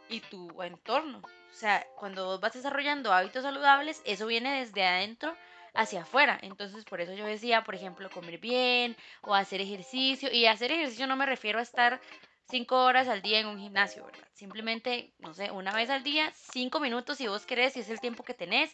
[0.08, 1.22] y tu entorno.
[1.50, 5.36] O sea, cuando vos vas desarrollando hábitos saludables, eso viene desde adentro
[5.74, 6.38] hacia afuera.
[6.42, 10.30] Entonces, por eso yo decía, por ejemplo, comer bien o hacer ejercicio.
[10.32, 12.00] Y hacer ejercicio no me refiero a estar
[12.52, 14.28] cinco horas al día en un gimnasio, ¿verdad?
[14.34, 17.98] Simplemente, no sé, una vez al día, cinco minutos si vos querés, si es el
[17.98, 18.70] tiempo que tenés,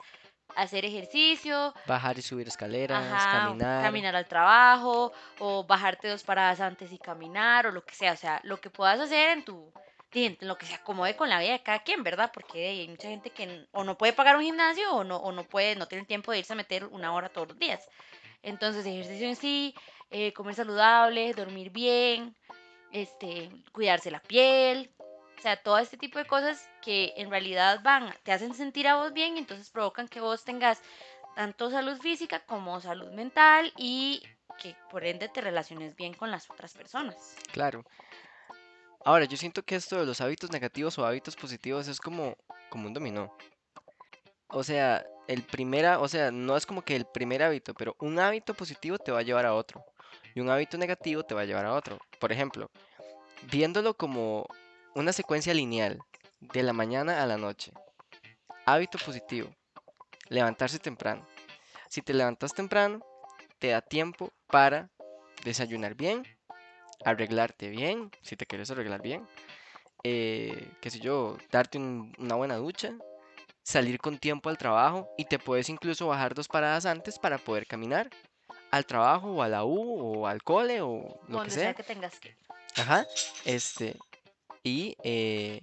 [0.56, 3.84] hacer ejercicio, Bajar y subir escaleras, Ajá, caminar.
[3.84, 8.16] caminar al trabajo o bajarte dos paradas antes y caminar o lo que sea, o
[8.16, 9.72] sea, lo que puedas hacer en tu,
[10.12, 12.32] en lo que se acomode con la vida de cada quien, ¿verdad?
[12.34, 15.44] Porque hay mucha gente que o no puede pagar un gimnasio o no, o no
[15.44, 17.88] puede, no tiene el tiempo de irse a meter una hora todos los días.
[18.42, 19.74] Entonces, ejercicio en sí,
[20.10, 22.34] eh, comer saludable, dormir bien,
[22.92, 24.90] este, cuidarse la piel,
[25.38, 28.96] o sea, todo este tipo de cosas que en realidad van, te hacen sentir a
[28.96, 30.80] vos bien y entonces provocan que vos tengas
[31.36, 34.22] tanto salud física como salud mental y
[34.60, 37.36] que por ende te relaciones bien con las otras personas.
[37.52, 37.84] Claro.
[39.04, 42.36] Ahora, yo siento que esto de los hábitos negativos o hábitos positivos es como,
[42.68, 43.32] como un dominó.
[44.48, 48.18] O sea, el primera, o sea, no es como que el primer hábito, pero un
[48.18, 49.84] hábito positivo te va a llevar a otro.
[50.38, 51.98] Y un hábito negativo te va a llevar a otro.
[52.20, 52.70] Por ejemplo,
[53.50, 54.46] viéndolo como
[54.94, 56.00] una secuencia lineal,
[56.38, 57.72] de la mañana a la noche.
[58.64, 59.50] Hábito positivo,
[60.28, 61.26] levantarse temprano.
[61.88, 63.04] Si te levantas temprano,
[63.58, 64.90] te da tiempo para
[65.42, 66.22] desayunar bien,
[67.04, 69.26] arreglarte bien, si te quieres arreglar bien,
[70.04, 72.92] eh, qué sé yo, darte un- una buena ducha,
[73.64, 77.66] salir con tiempo al trabajo y te puedes incluso bajar dos paradas antes para poder
[77.66, 78.08] caminar
[78.70, 81.62] al trabajo o a la U o al cole o lo que sea.
[81.62, 82.34] sea que tengas que.
[82.76, 83.06] Ajá,
[83.44, 83.96] este,
[84.62, 85.62] y, eh,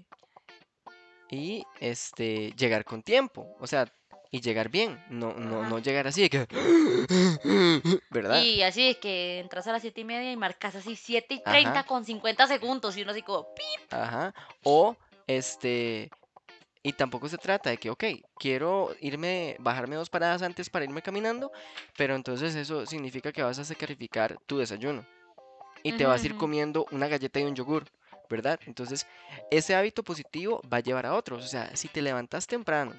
[1.30, 3.86] y este, llegar con tiempo, o sea,
[4.32, 5.70] y llegar bien, no, no, Ajá.
[5.70, 6.48] no llegar así de que,
[8.10, 8.41] ¿verdad?
[8.41, 11.44] Y así es que entras a las siete y media y marcas así 7 y
[11.44, 13.94] 30 Ajá, con 50 segundos y uno así como ¡pip!
[13.94, 16.10] ajá, o este,
[16.86, 18.04] y tampoco se trata de que, ok,
[18.38, 21.52] quiero irme, bajarme dos paradas antes para irme caminando,
[21.98, 25.04] pero entonces eso significa que vas a sacrificar tu desayuno
[25.84, 27.86] y te Ujú, vas a ir comiendo una galleta y un yogur,
[28.30, 28.60] ¿verdad?
[28.67, 29.08] Entonces,
[29.50, 31.43] ese hábito positivo va a llevar a otros.
[31.43, 32.93] O sea, si te levantas temprano,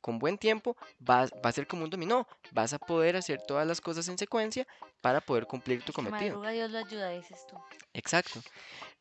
[0.00, 0.76] con buen tiempo,
[1.08, 2.26] va, va a ser como un dominó.
[2.52, 4.66] Vas a poder hacer todas las cosas en secuencia
[5.02, 6.32] para poder cumplir tu cometido.
[6.32, 7.56] madruga Dios lo ayuda, dices tú.
[7.92, 8.40] Exacto.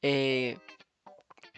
[0.01, 0.57] Eh,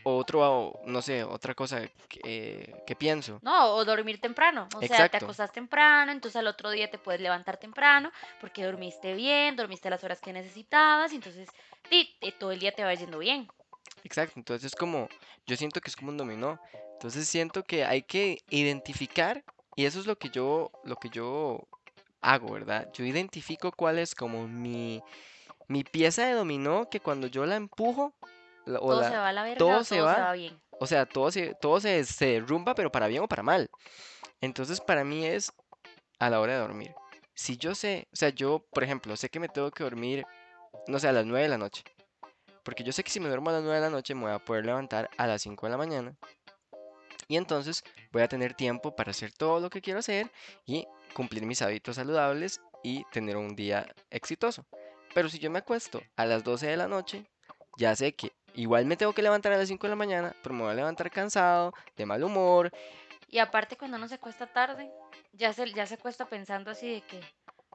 [0.04, 3.40] otro, no sé, otra cosa que, eh, que pienso.
[3.42, 4.68] No, o dormir temprano.
[4.76, 9.14] O sea, te acostas temprano, entonces al otro día te puedes levantar temprano porque dormiste
[9.14, 11.50] bien, dormiste las horas que necesitabas, y entonces
[11.90, 13.48] te- todo el día te va yendo bien.
[14.04, 15.08] Exacto, entonces es como,
[15.46, 16.60] yo siento que es como un dominó.
[16.94, 19.44] Entonces siento que hay que identificar,
[19.76, 21.68] y eso es lo que yo, lo que yo
[22.22, 22.88] hago, ¿verdad?
[22.94, 25.02] Yo identifico cuál es como mi,
[25.68, 28.14] mi pieza de dominó que cuando yo la empujo,
[28.66, 30.60] la- o Todo se va a la verga todo se todo se va bien.
[30.80, 33.70] o sea, todo se, todo se, se derrumba, pero para bien o para mal.
[34.42, 35.52] Entonces para mí es
[36.20, 36.94] a la hora de dormir.
[37.34, 40.26] Si yo sé, o sea, yo, por ejemplo, sé que me tengo que dormir,
[40.88, 41.84] no sé, a las 9 de la noche.
[42.64, 44.32] Porque yo sé que si me duermo a las 9 de la noche me voy
[44.34, 46.16] a poder levantar a las 5 de la mañana
[47.28, 50.30] Y entonces voy a tener tiempo para hacer todo lo que quiero hacer
[50.66, 54.66] y cumplir mis hábitos saludables y tener un día exitoso.
[55.16, 57.26] Pero si yo me acuesto a las 12 de la noche,
[57.78, 60.54] ya sé que igual me tengo que levantar a las 5 de la mañana, pero
[60.56, 62.72] me voy a levantar cansado, de mal humor.
[63.30, 64.92] Y aparte cuando uno se acuesta tarde,
[65.34, 67.18] ya se, ya se acuesta pensando así de que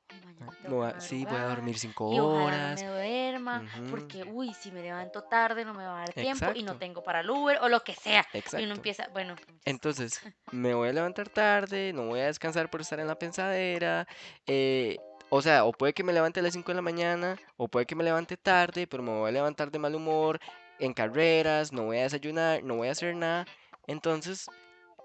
[0.08, 2.46] "Ay, mañana Me tengo voy que a- sí, voy a dormir 5 y ojalá no
[2.46, 2.80] horas.
[2.82, 6.62] me duerma, porque uy, si me levanto tarde no me va a dar tiempo y
[6.62, 6.78] no Exacto.
[6.78, 8.26] tengo para el Uber o lo que sea.
[8.32, 8.74] Y uno Exacto.
[8.74, 9.34] empieza, bueno,
[9.64, 10.20] Entonces,
[10.52, 14.06] me voy a levantar tarde, no voy a descansar por estar en la pensadera.
[14.46, 17.66] eh, o sea, o puede que me levante a las 5 de la mañana, o
[17.66, 20.38] puede que me levante tarde, pero me voy a levantar de mal humor,
[20.78, 23.46] en carreras, no voy a desayunar, no voy a hacer nada.
[23.86, 24.46] Entonces,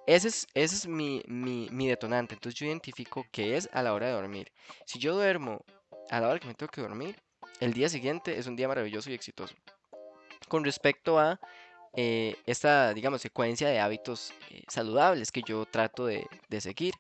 [0.08, 2.34] ese es, ese es mi, mi, mi detonante.
[2.34, 4.52] Entonces, yo identifico qué es a la hora de dormir.
[4.86, 5.64] Si yo duermo
[6.10, 7.22] a la hora que me tengo que dormir,
[7.60, 9.56] el día siguiente es un día maravilloso y exitoso.
[10.48, 11.40] Con respecto a
[11.94, 16.94] eh, esta, digamos, secuencia de hábitos eh, saludables que yo trato de, de seguir.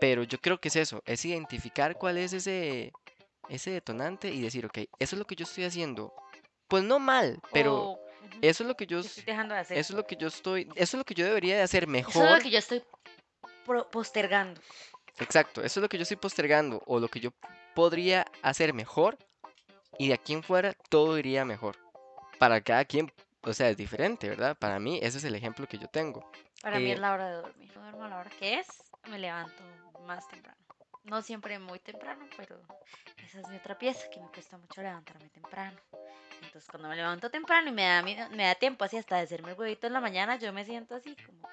[0.00, 2.92] Pero yo creo que es eso, es identificar cuál es ese,
[3.48, 6.12] ese detonante y decir, ok, eso es lo que yo estoy haciendo.
[6.72, 9.76] Pues no mal, pero O, ujú, eso es lo que yo, estoy dejando de hacer.
[9.76, 11.92] eso es lo que yo estoy, eso es lo que yo debería de hacer Eso
[11.92, 12.38] es mejor.
[12.38, 12.82] lo que yo estoy
[13.90, 14.58] postergando.
[15.18, 17.30] Exacto, eso es lo que yo estoy postergando o lo que yo
[17.74, 19.18] podría hacer mejor
[19.98, 21.76] y de aquí en fuera todo iría mejor.
[22.38, 24.56] Para cada quien, o sea, es diferente, ¿verdad?
[24.58, 26.24] Para mí ese es el ejemplo que yo tengo.
[26.62, 27.70] Para mí Eh, es la hora de dormir.
[27.74, 28.66] Duermo a la hora que es,
[29.10, 29.62] me levanto
[30.06, 30.56] más temprano.
[31.04, 32.62] No siempre muy temprano, pero
[33.26, 35.76] esa es mi otra pieza, que me cuesta mucho levantarme temprano.
[36.52, 39.52] Entonces cuando me levanto temprano y me da, me da tiempo así hasta de hacerme
[39.52, 41.48] el huevito en la mañana, yo me siento así como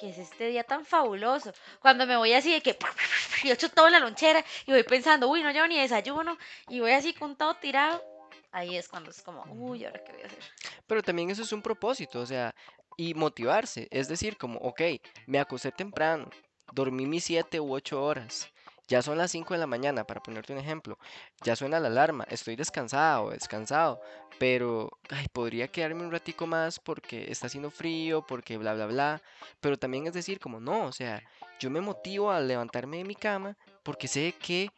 [0.00, 1.52] que es este día tan fabuloso.
[1.78, 2.76] Cuando me voy así de que
[3.44, 6.36] y echo todo en la lonchera y voy pensando, uy, no llevo ni desayuno
[6.68, 8.02] y voy así con todo tirado,
[8.50, 10.42] ahí es cuando es como, uy, ¿ahora qué voy a hacer?
[10.88, 12.52] Pero también eso es un propósito, o sea,
[12.96, 13.86] y motivarse.
[13.92, 14.80] Es decir, como, ok,
[15.26, 16.28] me acosté temprano,
[16.72, 18.50] dormí mis 7 u 8 horas,
[18.90, 20.98] ya son las 5 de la mañana, para ponerte un ejemplo,
[21.42, 24.00] ya suena la alarma, estoy descansado o descansado,
[24.40, 29.22] pero ay, podría quedarme un ratico más porque está haciendo frío, porque bla, bla, bla.
[29.60, 31.22] Pero también es decir, como, no, o sea,
[31.60, 34.70] yo me motivo a levantarme de mi cama porque sé que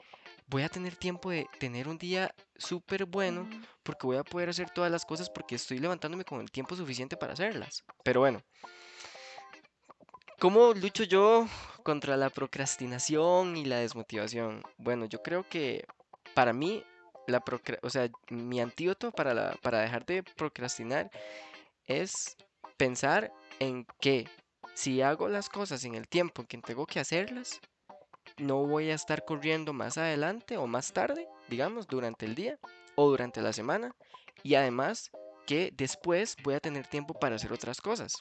[0.47, 3.49] voy a tener tiempo de tener un día súper bueno
[3.83, 7.17] porque voy a poder hacer todas las cosas porque estoy levantándome con el tiempo suficiente
[7.17, 7.83] para hacerlas.
[8.05, 8.43] Pero bueno,
[10.39, 11.49] ¿cómo lucho yo
[11.83, 14.63] contra la procrastinación y la desmotivación?
[14.79, 15.85] Bueno, yo creo que
[16.35, 16.85] para mí,
[17.27, 17.43] la
[17.83, 21.11] o sea, mi antídoto para, para dejar de procrastinar
[21.87, 22.37] es
[22.77, 24.27] pensar en que
[24.75, 27.61] si hago las cosas en el tiempo en que tengo que hacerlas,
[28.39, 32.59] no voy a estar corriendo más adelante o más tarde, digamos, durante el día
[32.95, 33.95] o durante la semana.
[34.43, 35.11] Y además
[35.47, 38.15] que después voy a tener tiempo para hacer otras cosas.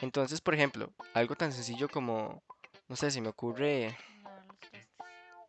[0.00, 2.42] Entonces, por ejemplo, algo tan sencillo como,
[2.88, 3.96] no sé, si me ocurre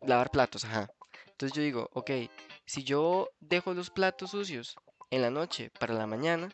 [0.01, 0.89] Lavar platos, ajá.
[1.27, 2.11] Entonces yo digo, ok,
[2.65, 4.75] si yo dejo los platos sucios
[5.09, 6.49] en la noche para la mañana,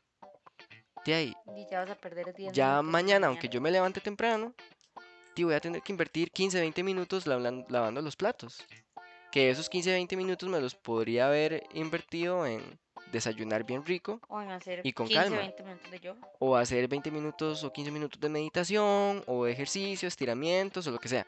[1.06, 3.62] de ahí, Y ya vas a perder 10 ya minutos en la mañana, aunque yo
[3.62, 4.56] me levante temprano,
[5.36, 8.66] tío, voy a tener que invertir 15, 20 minutos lavando los platos.
[9.32, 12.80] Que esos 15, 20 minutos me los podría haber invertido en
[13.16, 15.38] desayunar bien rico O en hacer y con 15, calma.
[15.38, 16.28] 20 minutos de yoga.
[16.40, 21.00] O hacer 20 minutos o 15 minutos de meditación o de ejercicio, estiramientos o lo
[21.00, 21.26] que sea.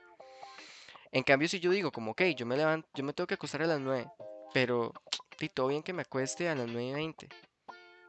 [1.11, 3.63] En cambio, si yo digo como, ok, yo me levanto, yo me tengo que acostar
[3.63, 4.07] a las 9,
[4.53, 4.93] pero
[5.39, 7.29] sí, todo bien que me acueste a las 9 y 20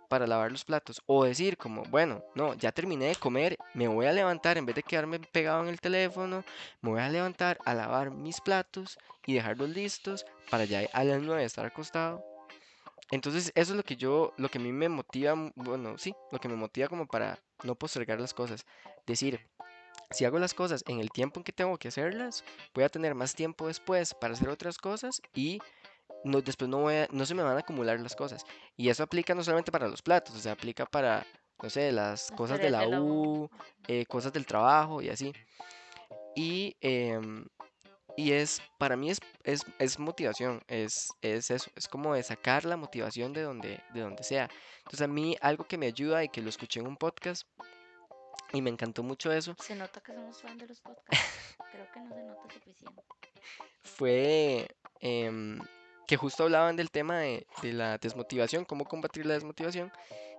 [0.08, 1.02] para lavar los platos.
[1.06, 4.74] O decir como, bueno, no, ya terminé de comer, me voy a levantar, en vez
[4.74, 6.44] de quedarme pegado en el teléfono,
[6.80, 11.22] me voy a levantar a lavar mis platos y dejarlos listos para ya a las
[11.22, 12.24] 9 estar acostado.
[13.10, 16.38] Entonces, eso es lo que yo, lo que a mí me motiva, bueno, sí, lo
[16.38, 18.66] que me motiva como para no postergar las cosas.
[19.06, 19.40] Decir,
[20.10, 22.44] si hago las cosas en el tiempo en que tengo que hacerlas,
[22.74, 25.58] voy a tener más tiempo después para hacer otras cosas y
[26.24, 28.44] no, después no, voy a- no se me van a acumular las cosas.
[28.76, 31.26] Y eso aplica no solamente para los platos, o sea, aplica para,
[31.62, 33.44] no sé, las Las cosas de la de la U.
[33.44, 33.50] U,
[33.86, 35.32] eh, cosas del trabajo y así.
[36.34, 37.46] Y, em,
[38.18, 42.64] y es, para mí es, es, es motivación, es, es eso, es como de sacar
[42.64, 44.50] la motivación de donde, de donde sea.
[44.78, 47.46] Entonces a mí algo que me ayuda y que lo escuché en un podcast
[48.52, 51.56] y me encantó mucho eso, Se nota que somos fan de los podcasts.
[51.70, 53.02] Creo que no se nota suficiente.
[53.84, 54.66] fue
[54.98, 55.60] em,
[56.08, 59.92] que justo hablaban del tema de, de la desmotivación, cómo combatir la desmotivación,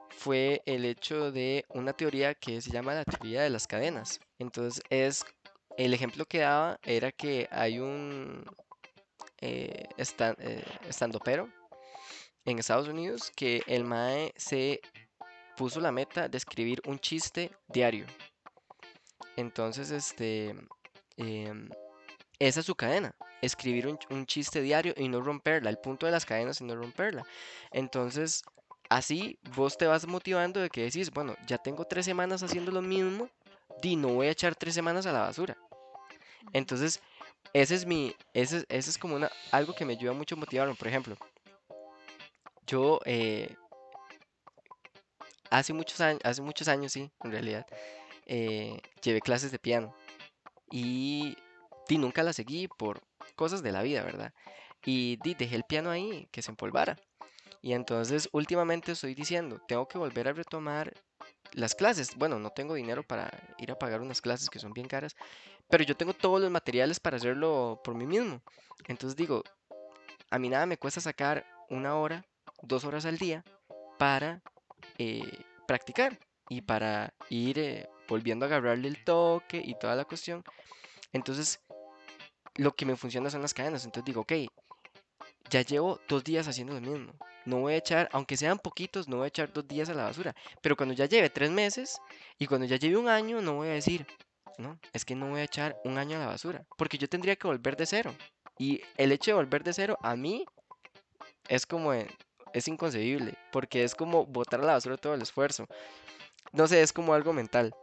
[0.09, 4.19] fue el hecho de una teoría que se llama la teoría de las cadenas.
[4.37, 5.25] Entonces es,
[5.79, 8.45] el ejemplo que daba era que hay un
[9.39, 11.49] eh, estan- eh, estandopero
[12.43, 14.81] en Estados Unidos que el MAE se
[15.55, 18.05] puso la meta de escribir un chiste diario.
[19.37, 20.53] Entonces, este,
[21.15, 21.69] em,
[22.39, 25.69] esa es su cadena, escribir un, chiste diario y no romperla.
[25.69, 27.25] El punto de las cadenas es no romperla.
[27.71, 28.43] Entonces,
[28.89, 32.81] así vos te vas motivando de que decís, bueno, ya tengo tres semanas haciendo lo
[32.81, 33.29] mismo,
[33.81, 35.57] di, no voy a echar tres semanas a la basura.
[36.53, 37.01] Entonces,
[37.53, 40.75] ese es mi, ese, ese es como una, algo que me ayuda mucho a motivarme.
[40.75, 41.17] Por ejemplo,
[42.67, 43.55] yo eh,
[45.49, 47.65] hace muchos años, hace muchos años, sí, en realidad,
[48.25, 49.93] eh, llevé clases de piano
[50.69, 51.35] y,
[51.87, 53.01] di, nunca las seguí por
[53.35, 54.33] cosas de la vida, ¿verdad?
[54.85, 56.97] Y di, dejé el piano ahí, que se empolvara.
[57.61, 60.93] Y entonces últimamente estoy diciendo, tengo que volver a retomar
[61.53, 62.15] las clases.
[62.15, 65.15] Bueno, no tengo dinero para ir a pagar unas clases que son bien caras,
[65.69, 68.41] pero yo tengo todos los materiales para hacerlo por mí mismo.
[68.87, 69.43] Entonces digo,
[70.29, 72.25] a mí nada me cuesta sacar una hora,
[72.61, 73.43] dos horas al día
[73.97, 74.41] para
[74.97, 80.43] eh, practicar y para ir eh, volviendo a agarrarle el toque y toda la cuestión.
[81.13, 81.59] Entonces,
[82.55, 83.85] lo que me funciona son las cadenas.
[83.85, 84.33] Entonces digo, ok,
[85.49, 87.13] ya llevo dos días haciendo lo mismo.
[87.45, 90.03] No voy a echar, aunque sean poquitos, no voy a echar dos días a la
[90.05, 90.35] basura.
[90.61, 91.99] Pero cuando ya lleve tres meses
[92.37, 94.05] y cuando ya lleve un año, no voy a decir,
[94.57, 96.65] no, es que no voy a echar un año a la basura.
[96.77, 98.13] Porque yo tendría que volver de cero.
[98.57, 100.45] Y el hecho de volver de cero, a mí,
[101.47, 103.35] es como, es inconcebible.
[103.51, 105.67] Porque es como botar a la basura todo el esfuerzo.
[106.51, 107.73] No sé, es como algo mental.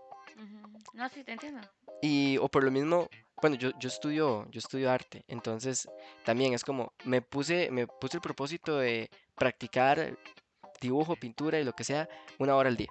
[0.92, 1.61] No, sí, te entiendo.
[2.02, 3.09] Y, o por lo mismo,
[3.40, 5.88] bueno, yo, yo estudio, yo estudio arte, entonces
[6.24, 10.16] también es como, me puse, me puse el propósito de practicar
[10.81, 12.88] dibujo, pintura y lo que sea, una hora al día.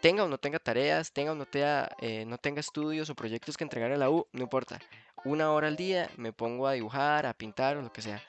[0.00, 3.56] Tenga o no tenga tareas, tenga o no tenga, eh, no tenga estudios o proyectos
[3.56, 4.78] que entregar a la U, no importa.
[5.24, 8.22] Una hora al día me pongo a dibujar, a pintar o lo que sea.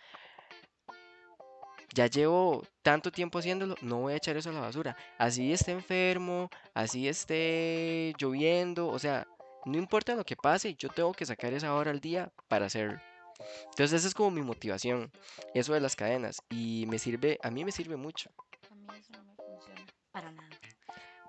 [1.93, 4.95] Ya llevo tanto tiempo haciéndolo, no voy a echar eso a la basura.
[5.17, 9.27] Así esté enfermo, así esté lloviendo, o sea,
[9.65, 12.99] no importa lo que pase, yo tengo que sacar esa hora al día para hacerlo.
[13.65, 15.12] Entonces esa es como mi motivación,
[15.53, 16.41] eso de las cadenas.
[16.49, 18.30] Y me sirve, a mí me sirve mucho.
[18.71, 20.46] A mí eso no me funciona para nada.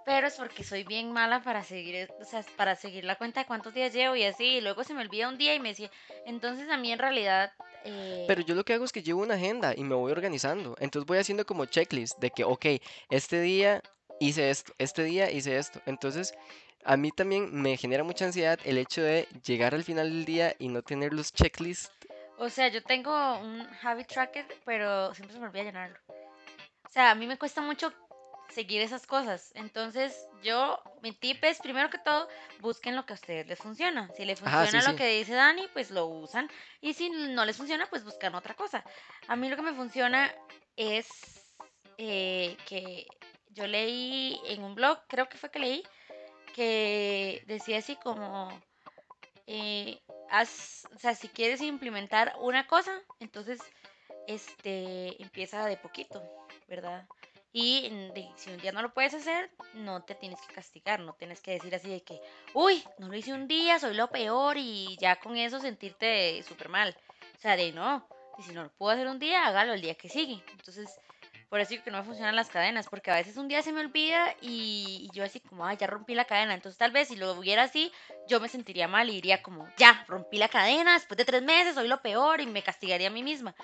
[0.08, 3.46] Pero es porque soy bien mala para seguir, o sea, para seguir la cuenta de
[3.46, 4.56] cuántos días llevo y así.
[4.56, 5.90] Y luego se me olvida un día y me decía,
[6.24, 7.52] entonces a mí en realidad...
[7.84, 10.76] Eh, Pero yo lo que hago es que llevo una agenda y me voy organizando.
[10.80, 12.64] Entonces voy haciendo como checklist de que, ok,
[13.10, 13.82] este día
[14.18, 15.82] hice esto, este día hice esto.
[15.84, 16.32] Entonces
[16.84, 20.54] a mí también me genera mucha ansiedad el hecho de llegar al final del día
[20.58, 21.92] y no tener los checklists.
[22.38, 25.98] O sea, yo tengo un habit tracker, pero siempre se me olvida llenarlo.
[26.08, 27.92] O sea, a mí me cuesta mucho
[28.50, 29.52] seguir esas cosas.
[29.54, 32.28] Entonces, yo, mi tip es, primero que todo,
[32.60, 34.10] busquen lo que a ustedes les funciona.
[34.16, 36.50] Si les funciona lo que dice Dani, pues lo usan.
[36.80, 38.84] Y si no les funciona, pues buscan otra cosa.
[39.26, 40.34] A mí lo que me funciona
[40.76, 41.08] es
[41.98, 43.06] eh, que
[43.50, 45.82] yo leí en un blog, creo que fue que leí,
[46.54, 48.48] que decía así como,
[49.46, 53.60] eh, o sea, si quieres implementar una cosa, entonces
[54.26, 56.22] este, empieza de poquito,
[56.68, 57.06] ¿verdad?
[57.52, 57.90] Y
[58.36, 61.52] si un día no lo puedes hacer, no te tienes que castigar, no tienes que
[61.52, 62.20] decir así de que,
[62.54, 66.68] uy, no lo hice un día, soy lo peor y ya con eso sentirte súper
[66.68, 66.94] mal.
[67.36, 68.06] O sea, de no,
[68.38, 70.42] y si no lo puedo hacer un día, hágalo el día que sigue.
[70.52, 71.00] Entonces,
[71.48, 73.80] por eso que no me funcionan las cadenas, porque a veces un día se me
[73.80, 76.52] olvida y, yo así como, ay, ya rompí la cadena.
[76.52, 77.90] Entonces tal vez si lo hubiera así,
[78.28, 81.74] yo me sentiría mal y diría como, ya, rompí la cadena, después de tres meses
[81.74, 83.54] soy lo peor y me castigaría a mí misma.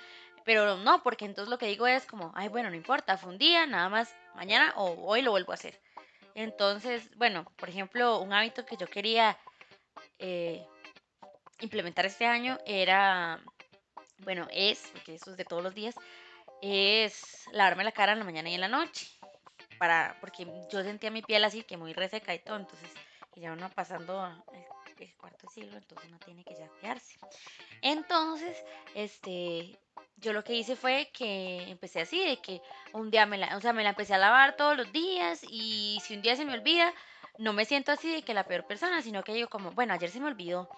[0.45, 3.39] Pero no, porque entonces lo que digo es como, ay, bueno, no importa, fue un
[3.39, 5.81] día, nada más mañana o hoy lo vuelvo a hacer.
[6.35, 9.37] Entonces, bueno, por ejemplo, un hábito que yo quería
[10.19, 10.63] eh,
[11.61, 13.41] implementar este año era,
[14.19, 15.95] bueno, es, porque eso es de todos los días,
[16.61, 19.07] es lavarme la cara en la mañana y en la noche.
[19.79, 22.89] Para, porque yo sentía mi piel así que muy reseca y todo, entonces,
[23.35, 24.43] y ya uno pasando
[24.99, 26.69] el, cuarto siglo, entonces uno tiene que ya.
[27.81, 29.77] Entonces, este,
[30.17, 32.61] yo lo que hice fue que empecé así, de que
[32.93, 35.99] un día me la, o sea, me la empecé a lavar todos los días y
[36.03, 36.93] si un día se me olvida,
[37.37, 40.09] no me siento así de que la peor persona, sino que digo como, bueno, ayer
[40.09, 40.69] se me olvidó,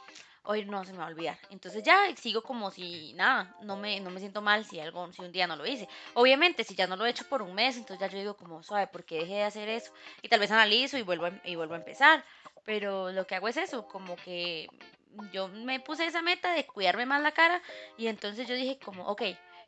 [0.48, 1.38] hoy no se me va a olvidar.
[1.50, 5.22] Entonces ya sigo como si nada, no me, no me siento mal si algo, si
[5.22, 5.88] un día no lo hice.
[6.14, 8.64] Obviamente, si ya no lo he hecho por un mes, entonces ya yo digo como,
[8.64, 9.91] suave, ¿por qué dejé de hacer eso?
[10.22, 12.24] Y tal vez analizo y vuelvo a, y vuelvo a empezar.
[12.66, 14.70] Pero lo que hago es eso, como que
[15.34, 17.62] yo me puse esa meta de cuidarme más la cara
[17.98, 19.24] y entonces yo dije como, ok,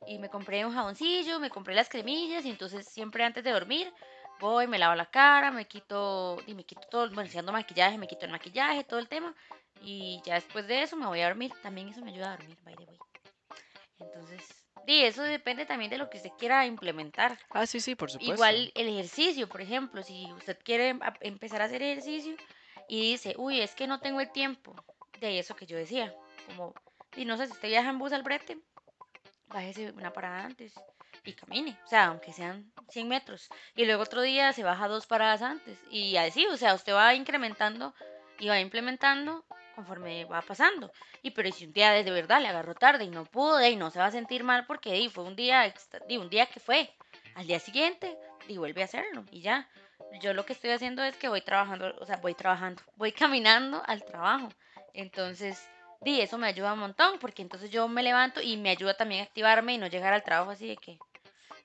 [0.07, 3.91] y me compré un jaboncillo, me compré las cremillas y entonces siempre antes de dormir
[4.39, 7.97] voy, me lavo la cara, me quito, y me quito todo, bueno, si ando maquillaje,
[7.97, 9.35] me quito el maquillaje, todo el tema
[9.81, 11.53] y ya después de eso me voy a dormir.
[11.61, 12.99] También eso me ayuda a dormir, by the way.
[13.99, 17.37] Entonces, Sí, eso depende también de lo que usted quiera implementar.
[17.51, 18.33] Ah, sí, sí, por supuesto.
[18.33, 22.35] Igual el ejercicio, por ejemplo, si usted quiere empezar a hacer ejercicio
[22.87, 24.75] y dice, uy, es que no tengo el tiempo,
[25.19, 26.11] de eso que yo decía,
[26.47, 26.73] como,
[27.15, 28.57] y no sé, si usted viaja en bus al brete,
[29.49, 30.73] bájese una parada antes
[31.25, 35.07] y camine, o sea, aunque sean 100 metros, y luego otro día se baja dos
[35.07, 37.93] paradas antes, y así, o sea, usted va incrementando
[38.39, 39.45] y va implementando
[39.75, 40.91] conforme va pasando.
[41.21, 43.75] Y pero y si un día de verdad le agarró tarde y no pudo, y
[43.75, 45.73] no se va a sentir mal porque di, fue un día,
[46.07, 46.89] di, un día que fue,
[47.35, 48.17] al día siguiente,
[48.47, 49.69] y vuelve a hacerlo, y ya.
[50.21, 53.81] Yo lo que estoy haciendo es que voy trabajando, o sea, voy trabajando, voy caminando
[53.85, 54.49] al trabajo.
[54.93, 55.69] Entonces,
[56.01, 59.21] di, eso me ayuda un montón, porque entonces yo me levanto y me ayuda también
[59.21, 60.99] a activarme y no llegar al trabajo así de que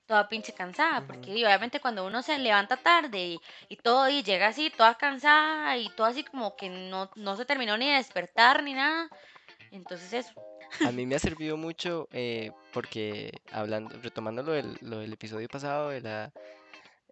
[0.06, 1.34] toda pinche cansada, porque Ujú.
[1.34, 5.76] di, obviamente cuando uno se levanta tarde y, y todo y llega así toda cansada
[5.76, 9.08] y todo así como que no, no se terminó ni de despertar ni nada,
[9.70, 10.34] entonces eso.
[10.84, 15.48] A mí me ha servido mucho eh, porque hablando, retomando lo del, lo del episodio
[15.48, 16.32] pasado de la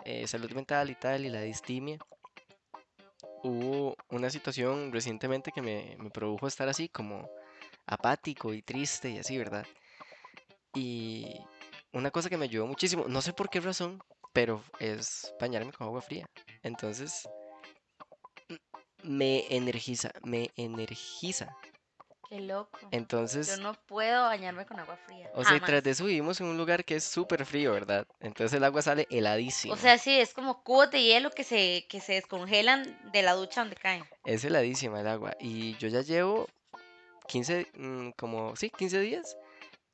[0.05, 1.99] eh, salud mental y tal y la distimia,
[3.43, 7.29] hubo una situación recientemente que me, me produjo estar así como
[7.87, 9.67] apático y triste y así, ¿verdad?
[10.75, 11.41] Y
[11.93, 15.87] una cosa que me ayudó muchísimo, no sé por qué razón, pero es bañarme con
[15.87, 16.27] agua fría.
[16.63, 17.29] Entonces,
[19.03, 21.57] me energiza, me energiza.
[22.29, 22.79] Qué loco.
[22.81, 26.41] Yo Entonces, no puedo bañarme con agua fría, o sea, y tras de eso vivimos
[26.41, 28.07] en un lugar que es súper frío, ¿verdad?
[28.21, 29.77] Entonces el agua sale O heladísima.
[29.77, 33.61] sea, sí, es como cubos de hielo que se, que se descongelan de la ducha
[33.61, 34.05] donde caen.
[34.25, 35.35] Es heladísima el agua.
[35.41, 36.49] Y yo ya llevo
[37.29, 39.37] 15, mm, como, sí, 15 días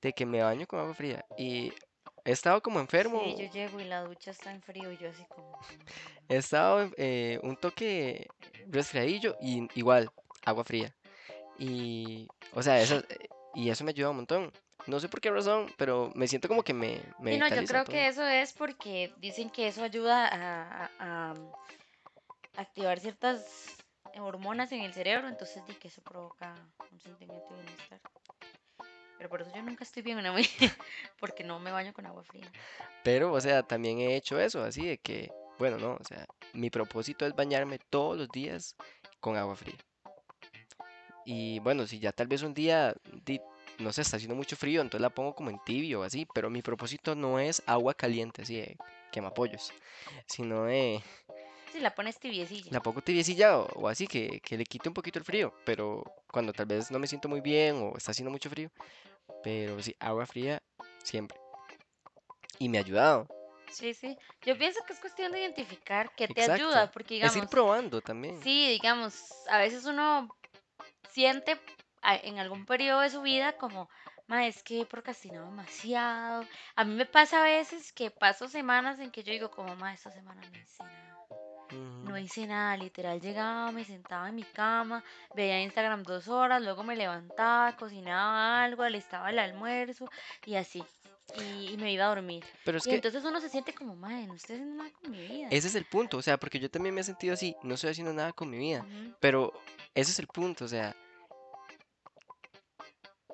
[0.00, 1.24] de que me baño con agua fría.
[1.36, 1.72] Y
[2.28, 5.08] he estado como Sí, yo enfermo, llego y la ducha está en frío y yo
[5.08, 5.58] así como...
[6.28, 8.28] he estado eh, un toque
[8.66, 10.10] resfriadillo y igual,
[10.44, 10.94] agua fría.
[11.58, 14.52] Y, o sea, eso, eh, y eso me ayuda un montón.
[14.86, 17.64] No sé por qué razón, pero me siento como que me, me Sí, no, yo
[17.64, 17.92] creo todo.
[17.92, 21.34] que eso es porque dicen que eso ayuda a, a- a
[22.56, 23.76] activar ciertas
[24.18, 26.54] hormonas en el cerebro, entonces di que eso provoca
[26.92, 28.00] un sentimiento de bienestar.
[29.18, 30.34] Pero por eso yo nunca estoy bien, ¿no?
[31.20, 32.50] porque no me baño con agua fría.
[33.02, 36.70] Pero, o sea, también he hecho eso, así de que, bueno, no, o sea, mi
[36.70, 38.76] propósito es bañarme todos los días
[39.20, 39.76] con agua fría.
[41.24, 42.94] Y bueno, si ya tal vez un día,
[43.78, 46.48] no sé, está haciendo mucho frío, entonces la pongo como en tibio o así, pero
[46.48, 48.76] mi propósito no es agua caliente, así de
[49.12, 49.72] quemapollos,
[50.26, 51.02] sino de
[51.72, 52.70] Si la pones tibiecilla.
[52.72, 56.02] la pongo tibiecilla o, o así, que, que le quite un poquito el frío, pero
[56.32, 58.70] cuando tal vez no me siento muy bien o está haciendo mucho frío,
[59.42, 60.62] pero sí, agua fría
[61.02, 61.38] siempre.
[62.58, 63.28] Y me ha ayudado,
[63.70, 64.16] Sí, sí.
[64.42, 66.54] Yo pienso que es cuestión de identificar qué te exacto.
[66.54, 68.40] ayuda, porque Es ir digamos, probando también.
[68.42, 70.28] sí, digamos, a veces uno
[71.10, 71.58] siente
[72.02, 73.88] en algún periodo de su vida como,
[74.26, 76.46] ma, es que he procrastinado demasiado.
[76.76, 79.92] A mí me pasa a veces que paso semanas en que yo digo como, ma,
[79.92, 81.26] esta semana no hice nada.
[81.72, 85.04] No hice nada, literal llegaba, me sentaba en mi cama,
[85.34, 90.08] veía Instagram dos horas, luego me levantaba, cocinaba algo, alistaba el almuerzo
[90.46, 90.84] y así.
[91.36, 92.42] Y, y me iba a dormir.
[92.64, 95.10] Pero es Y que entonces uno se siente como, madre, no estoy haciendo nada con
[95.10, 95.48] mi vida.
[95.50, 97.90] ese es el punto, o sea, porque yo también me he sentido así, no estoy
[97.90, 98.86] haciendo nada con mi vida,
[99.20, 99.52] pero
[99.94, 100.96] ese es el punto, o sea,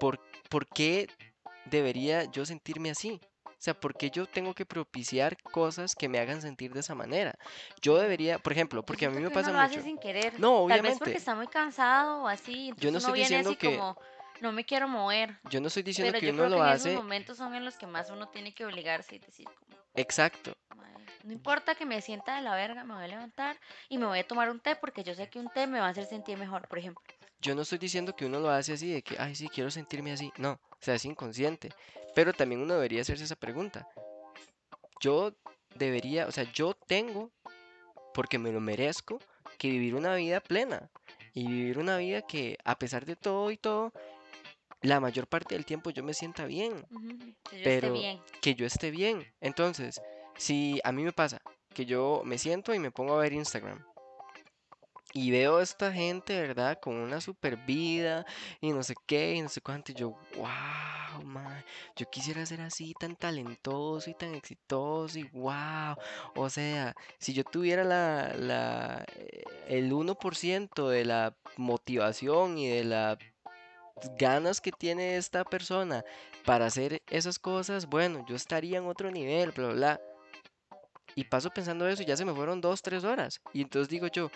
[0.01, 0.18] ¿por,
[0.51, 1.09] por qué
[1.66, 3.20] debería yo sentirme así?
[3.64, 6.94] O sea, ¿por qué yo tengo que propiciar cosas que me hagan sentir de esa
[6.94, 7.34] manera?
[7.80, 9.86] Yo debería, por ejemplo, Yo porque a mí me que pasa hace mucho.
[9.86, 10.38] sin querer.
[10.38, 12.66] No, Tal vez porque obviamente, está muy cansado o así.
[12.66, 13.96] yo no Entonces uno estoy viene diciendo así que, como,
[14.42, 15.38] no me quiero mover.
[15.48, 17.54] yo no estoy diciendo Pero que yo uno creo que lo esos hace momentos son
[17.54, 20.54] en los que más uno tiene que obligarse y decir como, exacto.
[20.76, 20.92] "Mae,
[21.22, 23.58] no importa que me sienta de la verga, me voy a levantar
[23.88, 25.86] y me voy a tomar un té porque yo sé que un té me va
[25.86, 27.02] a hacer sentir mejor, por ejemplo.
[27.40, 30.12] Yo no estoy diciendo que uno lo hace así de que, ay, sí, quiero sentirme
[30.12, 30.30] así.
[30.36, 31.70] No, o sea, es inconsciente.
[32.14, 33.88] Pero también uno debería hacerse esa pregunta.
[35.00, 35.32] Yo
[35.74, 37.30] debería, o sea, yo tengo,
[38.12, 39.18] porque me lo merezco,
[39.58, 40.90] que vivir una vida plena.
[41.32, 43.92] Y vivir una vida que, a pesar de todo y todo,
[44.82, 46.86] la mayor parte del tiempo yo me sienta bien.
[47.50, 48.20] Que yo esté Pero bien.
[48.40, 49.26] que yo esté bien.
[49.40, 50.00] Entonces,
[50.36, 51.40] si a mí me pasa
[51.74, 53.84] que yo me siento y me pongo a ver Instagram.
[55.16, 56.80] Y veo a esta gente, ¿verdad?
[56.80, 58.26] Con una super vida
[58.60, 59.92] y no sé qué y no sé cuánto.
[59.92, 65.94] Y yo, wow, man, yo quisiera ser así, tan talentoso y tan exitoso y wow.
[66.34, 69.06] O sea, si yo tuviera la, la,
[69.68, 73.18] el 1% de la motivación y de las
[74.18, 76.04] ganas que tiene esta persona
[76.44, 80.00] para hacer esas cosas, bueno, yo estaría en otro nivel, bla, bla, bla.
[81.14, 83.40] Y paso pensando eso y ya se me fueron dos, tres horas.
[83.52, 84.32] Y entonces digo yo,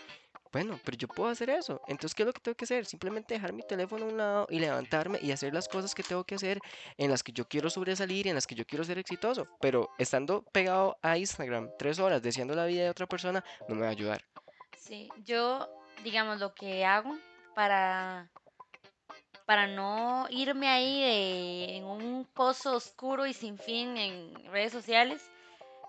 [0.53, 1.81] Bueno, pero yo puedo hacer eso.
[1.87, 2.87] Entonces, ¿qué es lo que tengo que hacer?
[2.87, 6.25] Simplemente dejar mi teléfono a un lado y levantarme y hacer las cosas que tengo
[6.25, 6.59] que hacer
[6.97, 9.47] en las que yo quiero sobresalir y en las que yo quiero ser exitoso.
[9.61, 13.83] Pero estando pegado a Instagram tres horas deseando la vida de otra persona, no me
[13.83, 14.25] va a ayudar.
[14.77, 15.69] Sí, yo,
[16.03, 17.19] digamos, lo que hago
[17.55, 18.31] para,
[19.45, 25.31] para no irme ahí en un pozo oscuro y sin fin en redes sociales,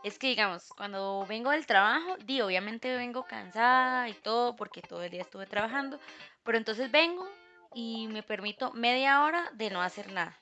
[0.04, 5.04] es que, digamos, cuando vengo del trabajo, di, obviamente vengo cansada y todo, porque todo
[5.04, 6.00] el día estuve trabajando,
[6.44, 7.28] pero entonces vengo
[7.74, 10.38] y me permito media hora de no hacer nada.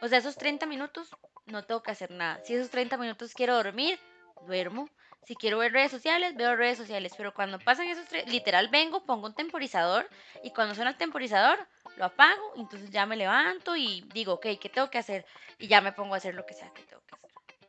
[0.00, 1.10] O sea, esos 30 minutos
[1.46, 2.40] no tengo que hacer nada.
[2.44, 3.98] Si esos 30 minutos quiero dormir,
[4.46, 4.88] duermo.
[5.26, 7.14] Si quiero ver redes sociales, veo redes sociales.
[7.16, 10.08] Pero cuando pasan esos tres, literal vengo, pongo un temporizador
[10.42, 11.58] y cuando suena el temporizador,
[11.96, 12.52] lo apago.
[12.56, 15.24] Entonces ya me levanto y digo, ok, ¿qué tengo que hacer?
[15.58, 17.03] Y ya me pongo a hacer lo que sea que tengo.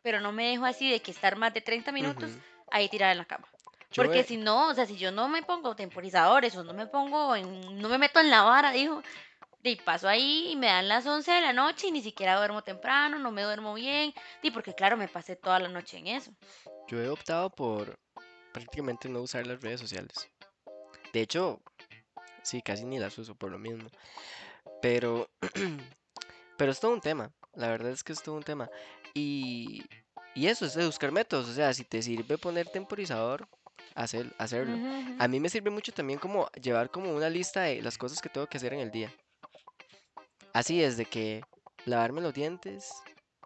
[0.06, 2.40] Pero no me dejo así de que estar más de 30 minutos Ujú.
[2.70, 3.48] ahí tirada en la cama.
[3.92, 6.76] Yo Porque he- si no, o sea, si yo no me pongo temporizadores o no
[6.76, 9.02] me pongo en, no me meto en la vara, dijo,
[9.64, 12.62] y paso ahí y me dan las 11 de la noche y ni siquiera duermo
[12.62, 16.32] temprano, no me duermo bien, y porque claro, me pasé toda la noche en eso.
[16.88, 17.98] yo he optado por
[18.54, 20.30] prácticamente no usar las redes sociales.
[21.14, 21.60] De hecho,
[22.44, 23.90] sí, casi ni las uso por lo mismo.
[24.84, 25.28] Pero,
[26.58, 27.32] pero es todo un tema.
[27.56, 28.70] La verdad es que es todo un tema.
[29.16, 29.84] Y,
[30.36, 31.50] y eso es de buscar métodos.
[31.50, 33.48] O sea, si te sirve poner temporizador,
[33.96, 34.78] hacer, hacerlo.
[35.18, 38.30] A mí me sirve mucho también como llevar como una lista de las cosas que
[38.30, 39.12] tengo que hacer en el día.
[40.54, 41.44] Así es de que
[41.86, 42.92] lavarme los dientes,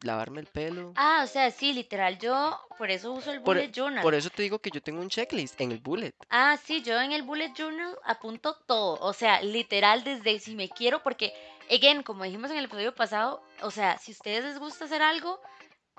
[0.02, 0.94] lavarme el pelo.
[0.96, 4.02] Ah, o sea, sí, literal, yo por eso uso el Por, bullet journal.
[4.02, 6.14] por eso te digo que yo tengo un checklist en el bullet.
[6.30, 10.70] Ah, sí, yo en el bullet journal apunto todo, o sea, literal desde si me
[10.70, 11.34] quiero, porque,
[11.70, 15.02] again, como dijimos en el episodio pasado, o sea, si a ustedes les gusta hacer
[15.02, 15.42] algo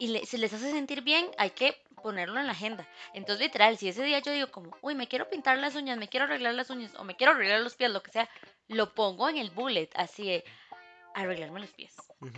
[0.01, 2.89] y le- se les hace sentir bien, hay que ponerlo en la agenda.
[3.15, 6.09] Entonces, literal, si ese día yo digo como, uy, me quiero pintar las uñas, me
[6.09, 8.29] quiero arreglar las uñas, o me quiero arreglar los pies, lo que sea,
[8.69, 10.45] lo pongo en el bullet, así de
[11.15, 11.95] arreglarme los pies.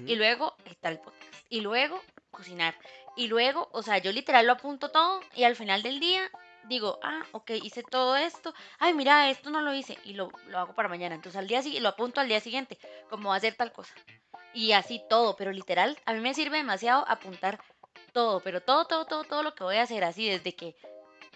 [0.07, 1.33] Y luego está el podcast.
[1.49, 2.75] Y luego cocinar.
[3.17, 6.31] Y luego, o sea, yo literal lo apunto todo y al final del día
[6.69, 8.55] digo, ah, ok, hice todo esto.
[8.79, 11.15] Ay, mira, esto no lo hice y lo, lo hago para mañana.
[11.15, 12.79] Entonces al día siguiente, lo apunto al día siguiente,
[13.11, 13.95] como va a hacer tal cosa.
[14.55, 17.59] Y así todo, pero literal, a mí me sirve demasiado apuntar
[18.13, 20.77] todo, pero todo, todo, todo, todo lo que voy a hacer, así desde que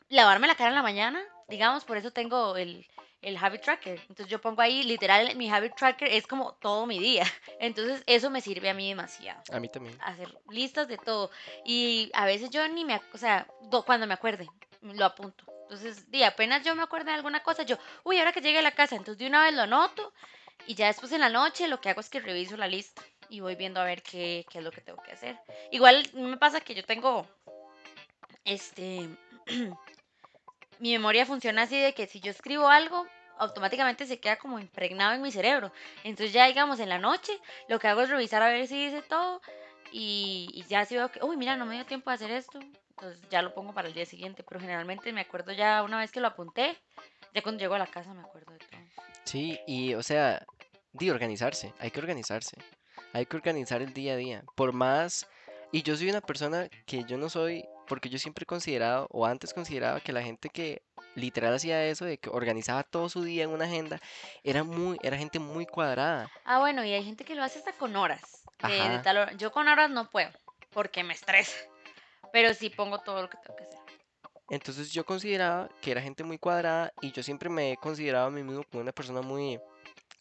[0.08, 2.86] lavarme la cara en la mañana, digamos, por eso tengo el,
[3.22, 3.98] el habit tracker.
[4.02, 7.24] Entonces yo pongo ahí, literal, mi habit tracker es como todo mi día.
[7.60, 9.42] Entonces eso me sirve a mí demasiado.
[9.50, 9.96] A mí también.
[10.02, 11.30] Hacer listas de todo.
[11.64, 14.46] Y a veces yo ni me, o sea, do- cuando me acuerde,
[14.82, 15.44] lo apunto.
[15.62, 18.62] Entonces, di, apenas yo me acuerdo de alguna cosa, yo, uy, ahora que llegue a
[18.62, 20.12] la casa, entonces de una vez lo anoto
[20.66, 23.40] y ya después en la noche lo que hago es que reviso la lista y
[23.40, 25.38] voy viendo a ver qué, qué es lo que tengo que hacer.
[25.72, 27.26] Igual me pasa que yo tengo,
[28.44, 29.08] este,
[30.78, 33.06] mi memoria funciona así de que si yo escribo algo,
[33.38, 35.72] automáticamente se queda como impregnado en mi cerebro.
[36.04, 37.32] Entonces ya digamos en la noche,
[37.68, 39.40] lo que hago es revisar a ver si hice todo
[39.92, 42.60] y, y ya si veo que, uy, mira, no me dio tiempo de hacer esto,
[42.96, 44.42] entonces ya lo pongo para el día siguiente.
[44.42, 46.76] Pero generalmente me acuerdo ya una vez que lo apunté,
[47.34, 48.80] ya cuando llego a la casa me acuerdo de todo.
[49.24, 50.44] Sí, y o sea,
[50.92, 52.56] de organizarse, hay que organizarse.
[53.12, 54.44] Hay que organizar el día a día.
[54.54, 55.26] Por más,
[55.72, 59.26] y yo soy una persona que yo no soy, porque yo siempre he considerado, o
[59.26, 60.82] antes consideraba que la gente que
[61.14, 64.00] literal hacía eso, de que organizaba todo su día en una agenda,
[64.44, 66.30] era muy, era gente muy cuadrada.
[66.44, 68.44] Ah, bueno, y hay gente que lo hace hasta con horas.
[68.58, 69.32] de- tal hora.
[69.32, 70.30] Yo con horas no puedo,
[70.72, 71.56] porque me estresa.
[72.32, 73.78] Pero sí pongo todo lo que tengo que hacer.
[74.48, 78.30] Entonces yo consideraba que era gente muy cuadrada y yo siempre me he considerado a
[78.30, 79.58] mí mismo como una persona muy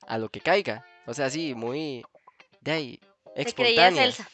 [0.08, 0.84] a lo que caiga.
[1.06, 2.04] O sea, sí, muy
[2.62, 3.00] de ahí,
[3.44, 4.04] Te creías espontánea.
[4.06, 4.30] Elsa.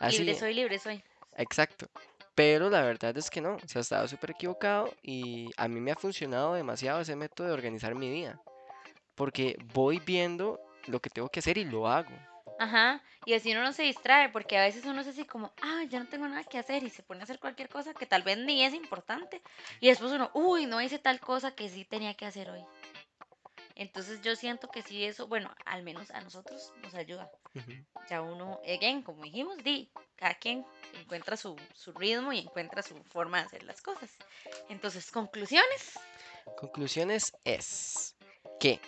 [0.00, 1.02] Así, Libre soy, libre soy.
[1.36, 1.86] exacto.
[2.34, 5.92] Pero la verdad es que no, o sea, estaba súper equivocado y a mí me
[5.92, 8.40] ha funcionado demasiado ese método de organizar mi día.
[9.14, 12.10] Porque voy viendo lo que tengo que hacer y lo hago.
[12.58, 15.82] Ajá, y así uno no se distrae, porque a veces uno es así como, ah,
[15.88, 18.22] ya no tengo nada que hacer y se pone a hacer cualquier cosa que tal
[18.22, 19.42] vez ni es importante.
[19.80, 22.64] Y después uno, uy, no hice tal cosa que sí tenía que hacer hoy.
[23.74, 27.30] Entonces yo siento que sí eso, bueno, al menos a nosotros nos ayuda.
[28.08, 30.64] Ya uno, again, como dijimos, di, cada quien
[31.00, 34.10] encuentra su, su ritmo y encuentra su forma de hacer las cosas.
[34.68, 35.98] Entonces, conclusiones.
[36.56, 38.16] Conclusiones es
[38.60, 38.80] que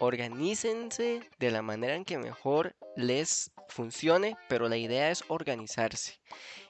[0.00, 6.20] organícense de la manera en que mejor les funcione, pero la idea es organizarse,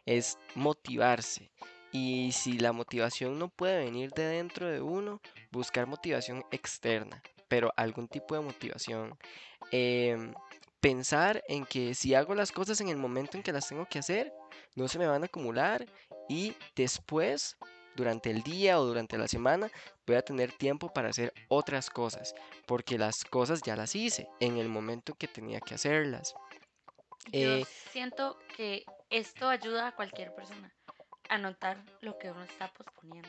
[0.05, 1.51] es motivarse.
[1.93, 5.21] Y si la motivación no puede venir de dentro de uno,
[5.51, 9.17] buscar motivación externa, pero algún tipo de motivación.
[9.73, 10.35] Em,
[10.81, 13.99] pensar en que si hago las cosas en el momento en que las tengo que
[13.99, 14.33] hacer,
[14.77, 15.87] no se me van a acumular
[16.29, 17.57] y después
[17.95, 19.71] durante el día o durante la semana
[20.07, 22.35] voy a tener tiempo para hacer otras cosas,
[22.67, 26.35] porque las cosas ya las hice en el momento que tenía que hacerlas.
[27.33, 30.75] Yo Eh, siento que esto ayuda a cualquier persona
[31.29, 33.29] a notar lo que uno está posponiendo.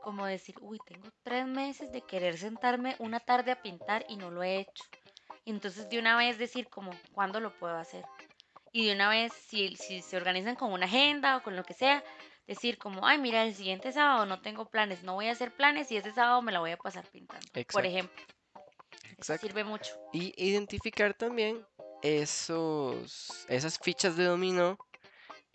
[0.00, 4.30] Como decir, uy, tengo tres meses de querer sentarme una tarde a pintar y no
[4.30, 4.84] lo he hecho.
[5.44, 8.04] Y entonces de una vez decir como, ¿cuándo lo puedo hacer?
[8.72, 11.74] Y de una vez, si, si se organizan con una agenda o con lo que
[11.74, 12.04] sea,
[12.48, 15.92] decir como, ay, mira, el siguiente sábado no tengo planes, no voy a hacer planes
[15.92, 17.46] y ese sábado me la voy a pasar pintando.
[17.52, 18.22] Por exacto, ejemplo,
[18.54, 19.46] eso exacto.
[19.46, 19.94] sirve mucho.
[20.12, 21.64] Y identificar también
[22.02, 24.78] esos, esas fichas de dominó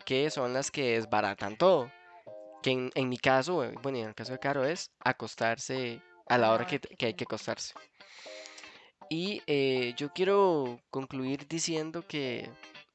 [0.04, 1.90] que son las que desbaratan todo.
[2.62, 6.38] Que en, en mi caso, bueno, y en el caso de Caro es acostarse a
[6.38, 7.74] la la hora que, que hay que acostarse.
[9.10, 12.48] Y eh, yo quiero concluir diciendo que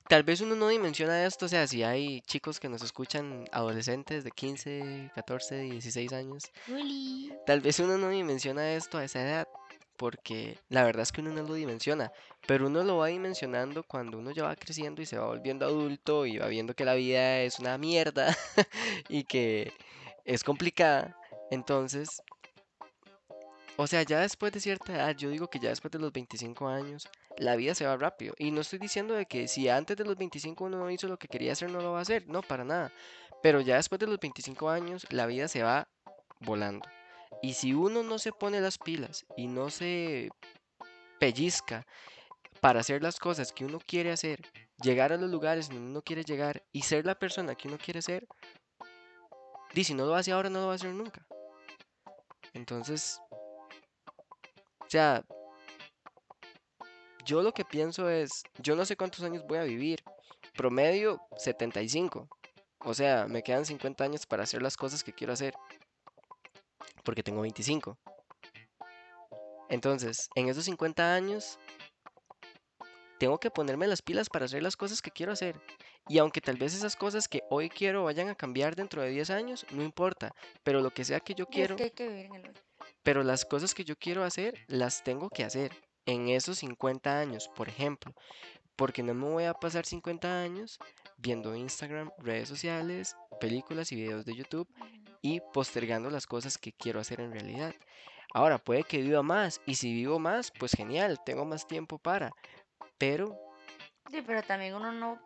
[0.10, 4.24] tal vez uno no dimensiona esto, o sea, si hay chicos que nos escuchan, adolescentes
[4.24, 6.51] de 15, 14, 16 años,
[7.45, 9.47] tal vez uno no dimensiona esto a esa edad,
[9.97, 12.12] porque la verdad es que uno no lo dimensiona,
[12.47, 16.26] pero uno lo va dimensionando cuando uno ya va creciendo y se va volviendo adulto
[16.26, 18.36] y va viendo que la vida es una mierda
[19.10, 19.72] y que
[20.26, 21.16] es complicada.
[21.51, 22.24] Entonces,
[23.78, 26.68] o sea, ya después de cierta edad, yo digo que ya después de los 25
[26.68, 27.07] años,
[27.39, 28.35] la vida se va rápido.
[28.37, 31.17] Y no estoy diciendo de que si antes de los 25 uno no hizo lo
[31.17, 32.27] que quería hacer, no lo va a hacer.
[32.27, 32.91] No, para nada.
[33.41, 35.87] Pero ya después de los 25 años, la vida se va
[36.41, 36.87] volando.
[37.41, 40.29] Y si uno no se pone las pilas y no se
[41.19, 41.87] pellizca
[42.59, 44.41] para hacer las cosas que uno quiere hacer,
[44.81, 48.01] llegar a los lugares donde uno quiere llegar y ser la persona que uno quiere
[48.01, 48.27] ser,
[49.73, 51.25] di, si no lo hace ahora, no lo va a hacer nunca.
[52.53, 55.23] Entonces, o sea,
[57.30, 60.03] yo lo que pienso es, yo no sé cuántos años voy a vivir,
[60.57, 62.27] promedio 75.
[62.80, 65.53] O sea, me quedan 50 años para hacer las cosas que quiero hacer,
[67.03, 67.99] porque tengo 25.
[69.69, 71.59] Entonces, en esos 50 años,
[73.19, 75.61] tengo que ponerme las pilas para hacer las cosas que quiero hacer.
[76.07, 79.30] Y aunque tal vez esas cosas que hoy quiero vayan a cambiar dentro de 10
[79.30, 80.34] años, no importa.
[80.63, 82.55] Pero lo que sea que yo es quiero, que hay que vivir en el hoy.
[83.03, 87.49] pero las cosas que yo quiero hacer, las tengo que hacer en esos 50 años,
[87.55, 88.14] por ejemplo.
[88.76, 90.80] Porque no me voy a pasar 50 años
[91.18, 94.68] viendo Instagram, redes sociales, películas y videos de YouTube
[95.22, 97.74] y postergando las cosas que quiero hacer en realidad.
[98.34, 102.32] Ahora, puede que viva más y si vivo más, pues genial, tengo más tiempo para.
[102.97, 103.38] Pero,
[104.12, 105.20] Sí, pero también uno no,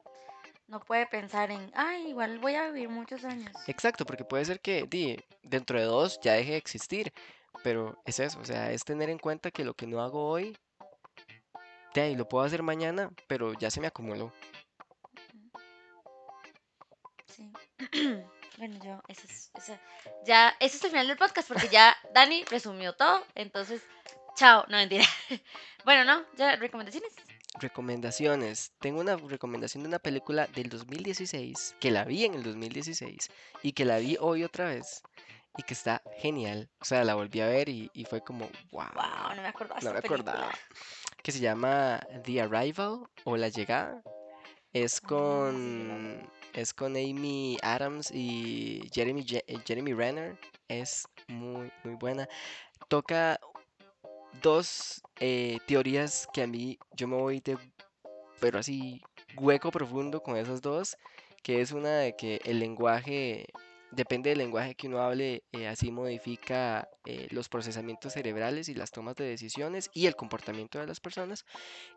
[0.68, 3.52] no puede pensar en, ay, igual voy a vivir muchos años.
[3.68, 7.14] exacto, porque puede ser que di, dentro de dos ya deje de existir.
[7.64, 10.58] Pero es eso, o sea, es tener en cuenta que lo que no hago hoy,
[11.94, 14.34] de ahí lo puedo hacer mañana, pero ya se me acumuló.
[17.28, 17.52] Sí.
[18.60, 19.80] Bueno, yo, ese es, ese-
[20.28, 23.26] ya, ese es el final del podcast porque ya Dani resumió todo.
[23.34, 23.82] Entonces,
[24.36, 25.06] chao, no mentira.
[25.86, 27.12] Bueno, no, ya recomendaciones.
[27.60, 28.72] Recomendaciones.
[28.80, 33.30] Tengo una recomendación de una película del 2016, que la vi en el 2016
[33.64, 35.02] y que la vi hoy otra vez
[35.58, 36.70] y que está genial.
[36.80, 39.82] O sea, la volví a ver y, y fue como, wow, Wow, no me acordaba
[39.82, 40.52] no me acordaba.
[41.24, 44.04] Que se llama The Arrival o La Llegada.
[44.74, 50.38] Es Ah, con, es con Amy Adams y Jeremy, Je- eh, Jeremy Renner.
[50.68, 52.28] Es muy, muy buena.
[52.90, 53.40] Toca
[54.42, 57.58] dos eh, teorías que a mí yo me voy de,
[58.40, 59.02] pero así,
[59.38, 60.98] hueco profundo con esas dos,
[61.44, 63.46] que es una de que el lenguaje,
[63.96, 68.92] depende del lenguaje que uno hable, eh, así modifica eh, los procesamientos cerebrales y las
[68.92, 71.46] tomas de decisiones y el comportamiento de las personas.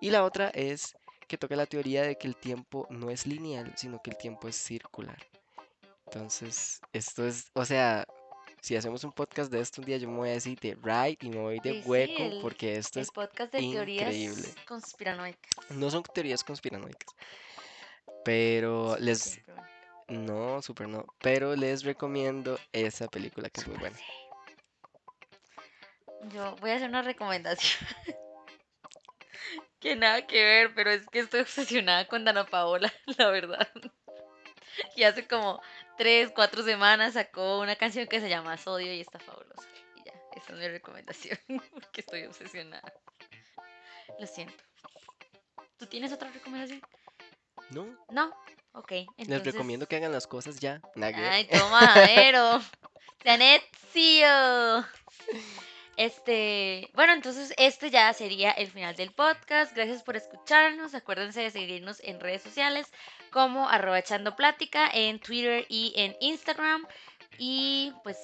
[0.00, 0.96] Y la otra es
[1.28, 4.48] que toca la teoría de que el tiempo no es lineal, sino que el tiempo
[4.48, 5.18] es circular.
[6.06, 8.06] Entonces, esto es, o sea,
[8.60, 11.22] si hacemos un podcast de esto un día, yo me voy a decir de right
[11.24, 14.04] y me voy de Sí, sí, hueco el, porque esto el es podcast de increíble.
[14.04, 15.70] teorías conspiranoicas.
[15.70, 17.14] No son teorías conspiranoicas,
[18.24, 19.40] pero Súper les.
[20.08, 23.98] No, super no, pero les recomiendo esa película que es muy buena.
[26.32, 27.88] Yo voy a hacer una recomendación
[29.80, 33.68] que nada que ver, pero es que estoy obsesionada con Dana Paola, la verdad.
[34.94, 35.60] Y hace como
[35.96, 39.68] tres, cuatro semanas sacó una canción que se llama Sodio y está fabulosa.
[39.96, 41.38] Y ya, esa es mi recomendación,
[41.72, 42.92] porque estoy obsesionada.
[44.18, 44.62] Lo siento.
[45.78, 46.80] ¿Tú tienes otra recomendación?
[47.70, 48.32] No, No.
[48.76, 49.54] Ok, les entonces.
[49.54, 50.82] recomiendo que hagan las cosas ya.
[51.00, 52.60] Ay, tomadero.
[53.24, 54.86] Necio.
[55.96, 59.74] Este, bueno, entonces este ya sería el final del podcast.
[59.74, 60.94] Gracias por escucharnos.
[60.94, 62.86] Acuérdense de seguirnos en redes sociales
[63.30, 66.86] como arroba echando plática en Twitter y en Instagram.
[67.38, 68.18] Y pues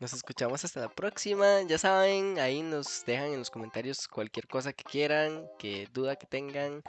[0.00, 1.62] Nos escuchamos hasta la próxima.
[1.62, 6.26] Ya saben, ahí nos dejan en los comentarios cualquier cosa que quieran, que duda que
[6.26, 6.82] tengan,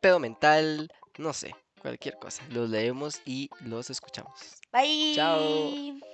[0.00, 2.42] pedo mental, no sé, cualquier cosa.
[2.50, 4.32] Los leemos y los escuchamos.
[4.72, 5.12] bye.
[5.14, 6.09] Chao.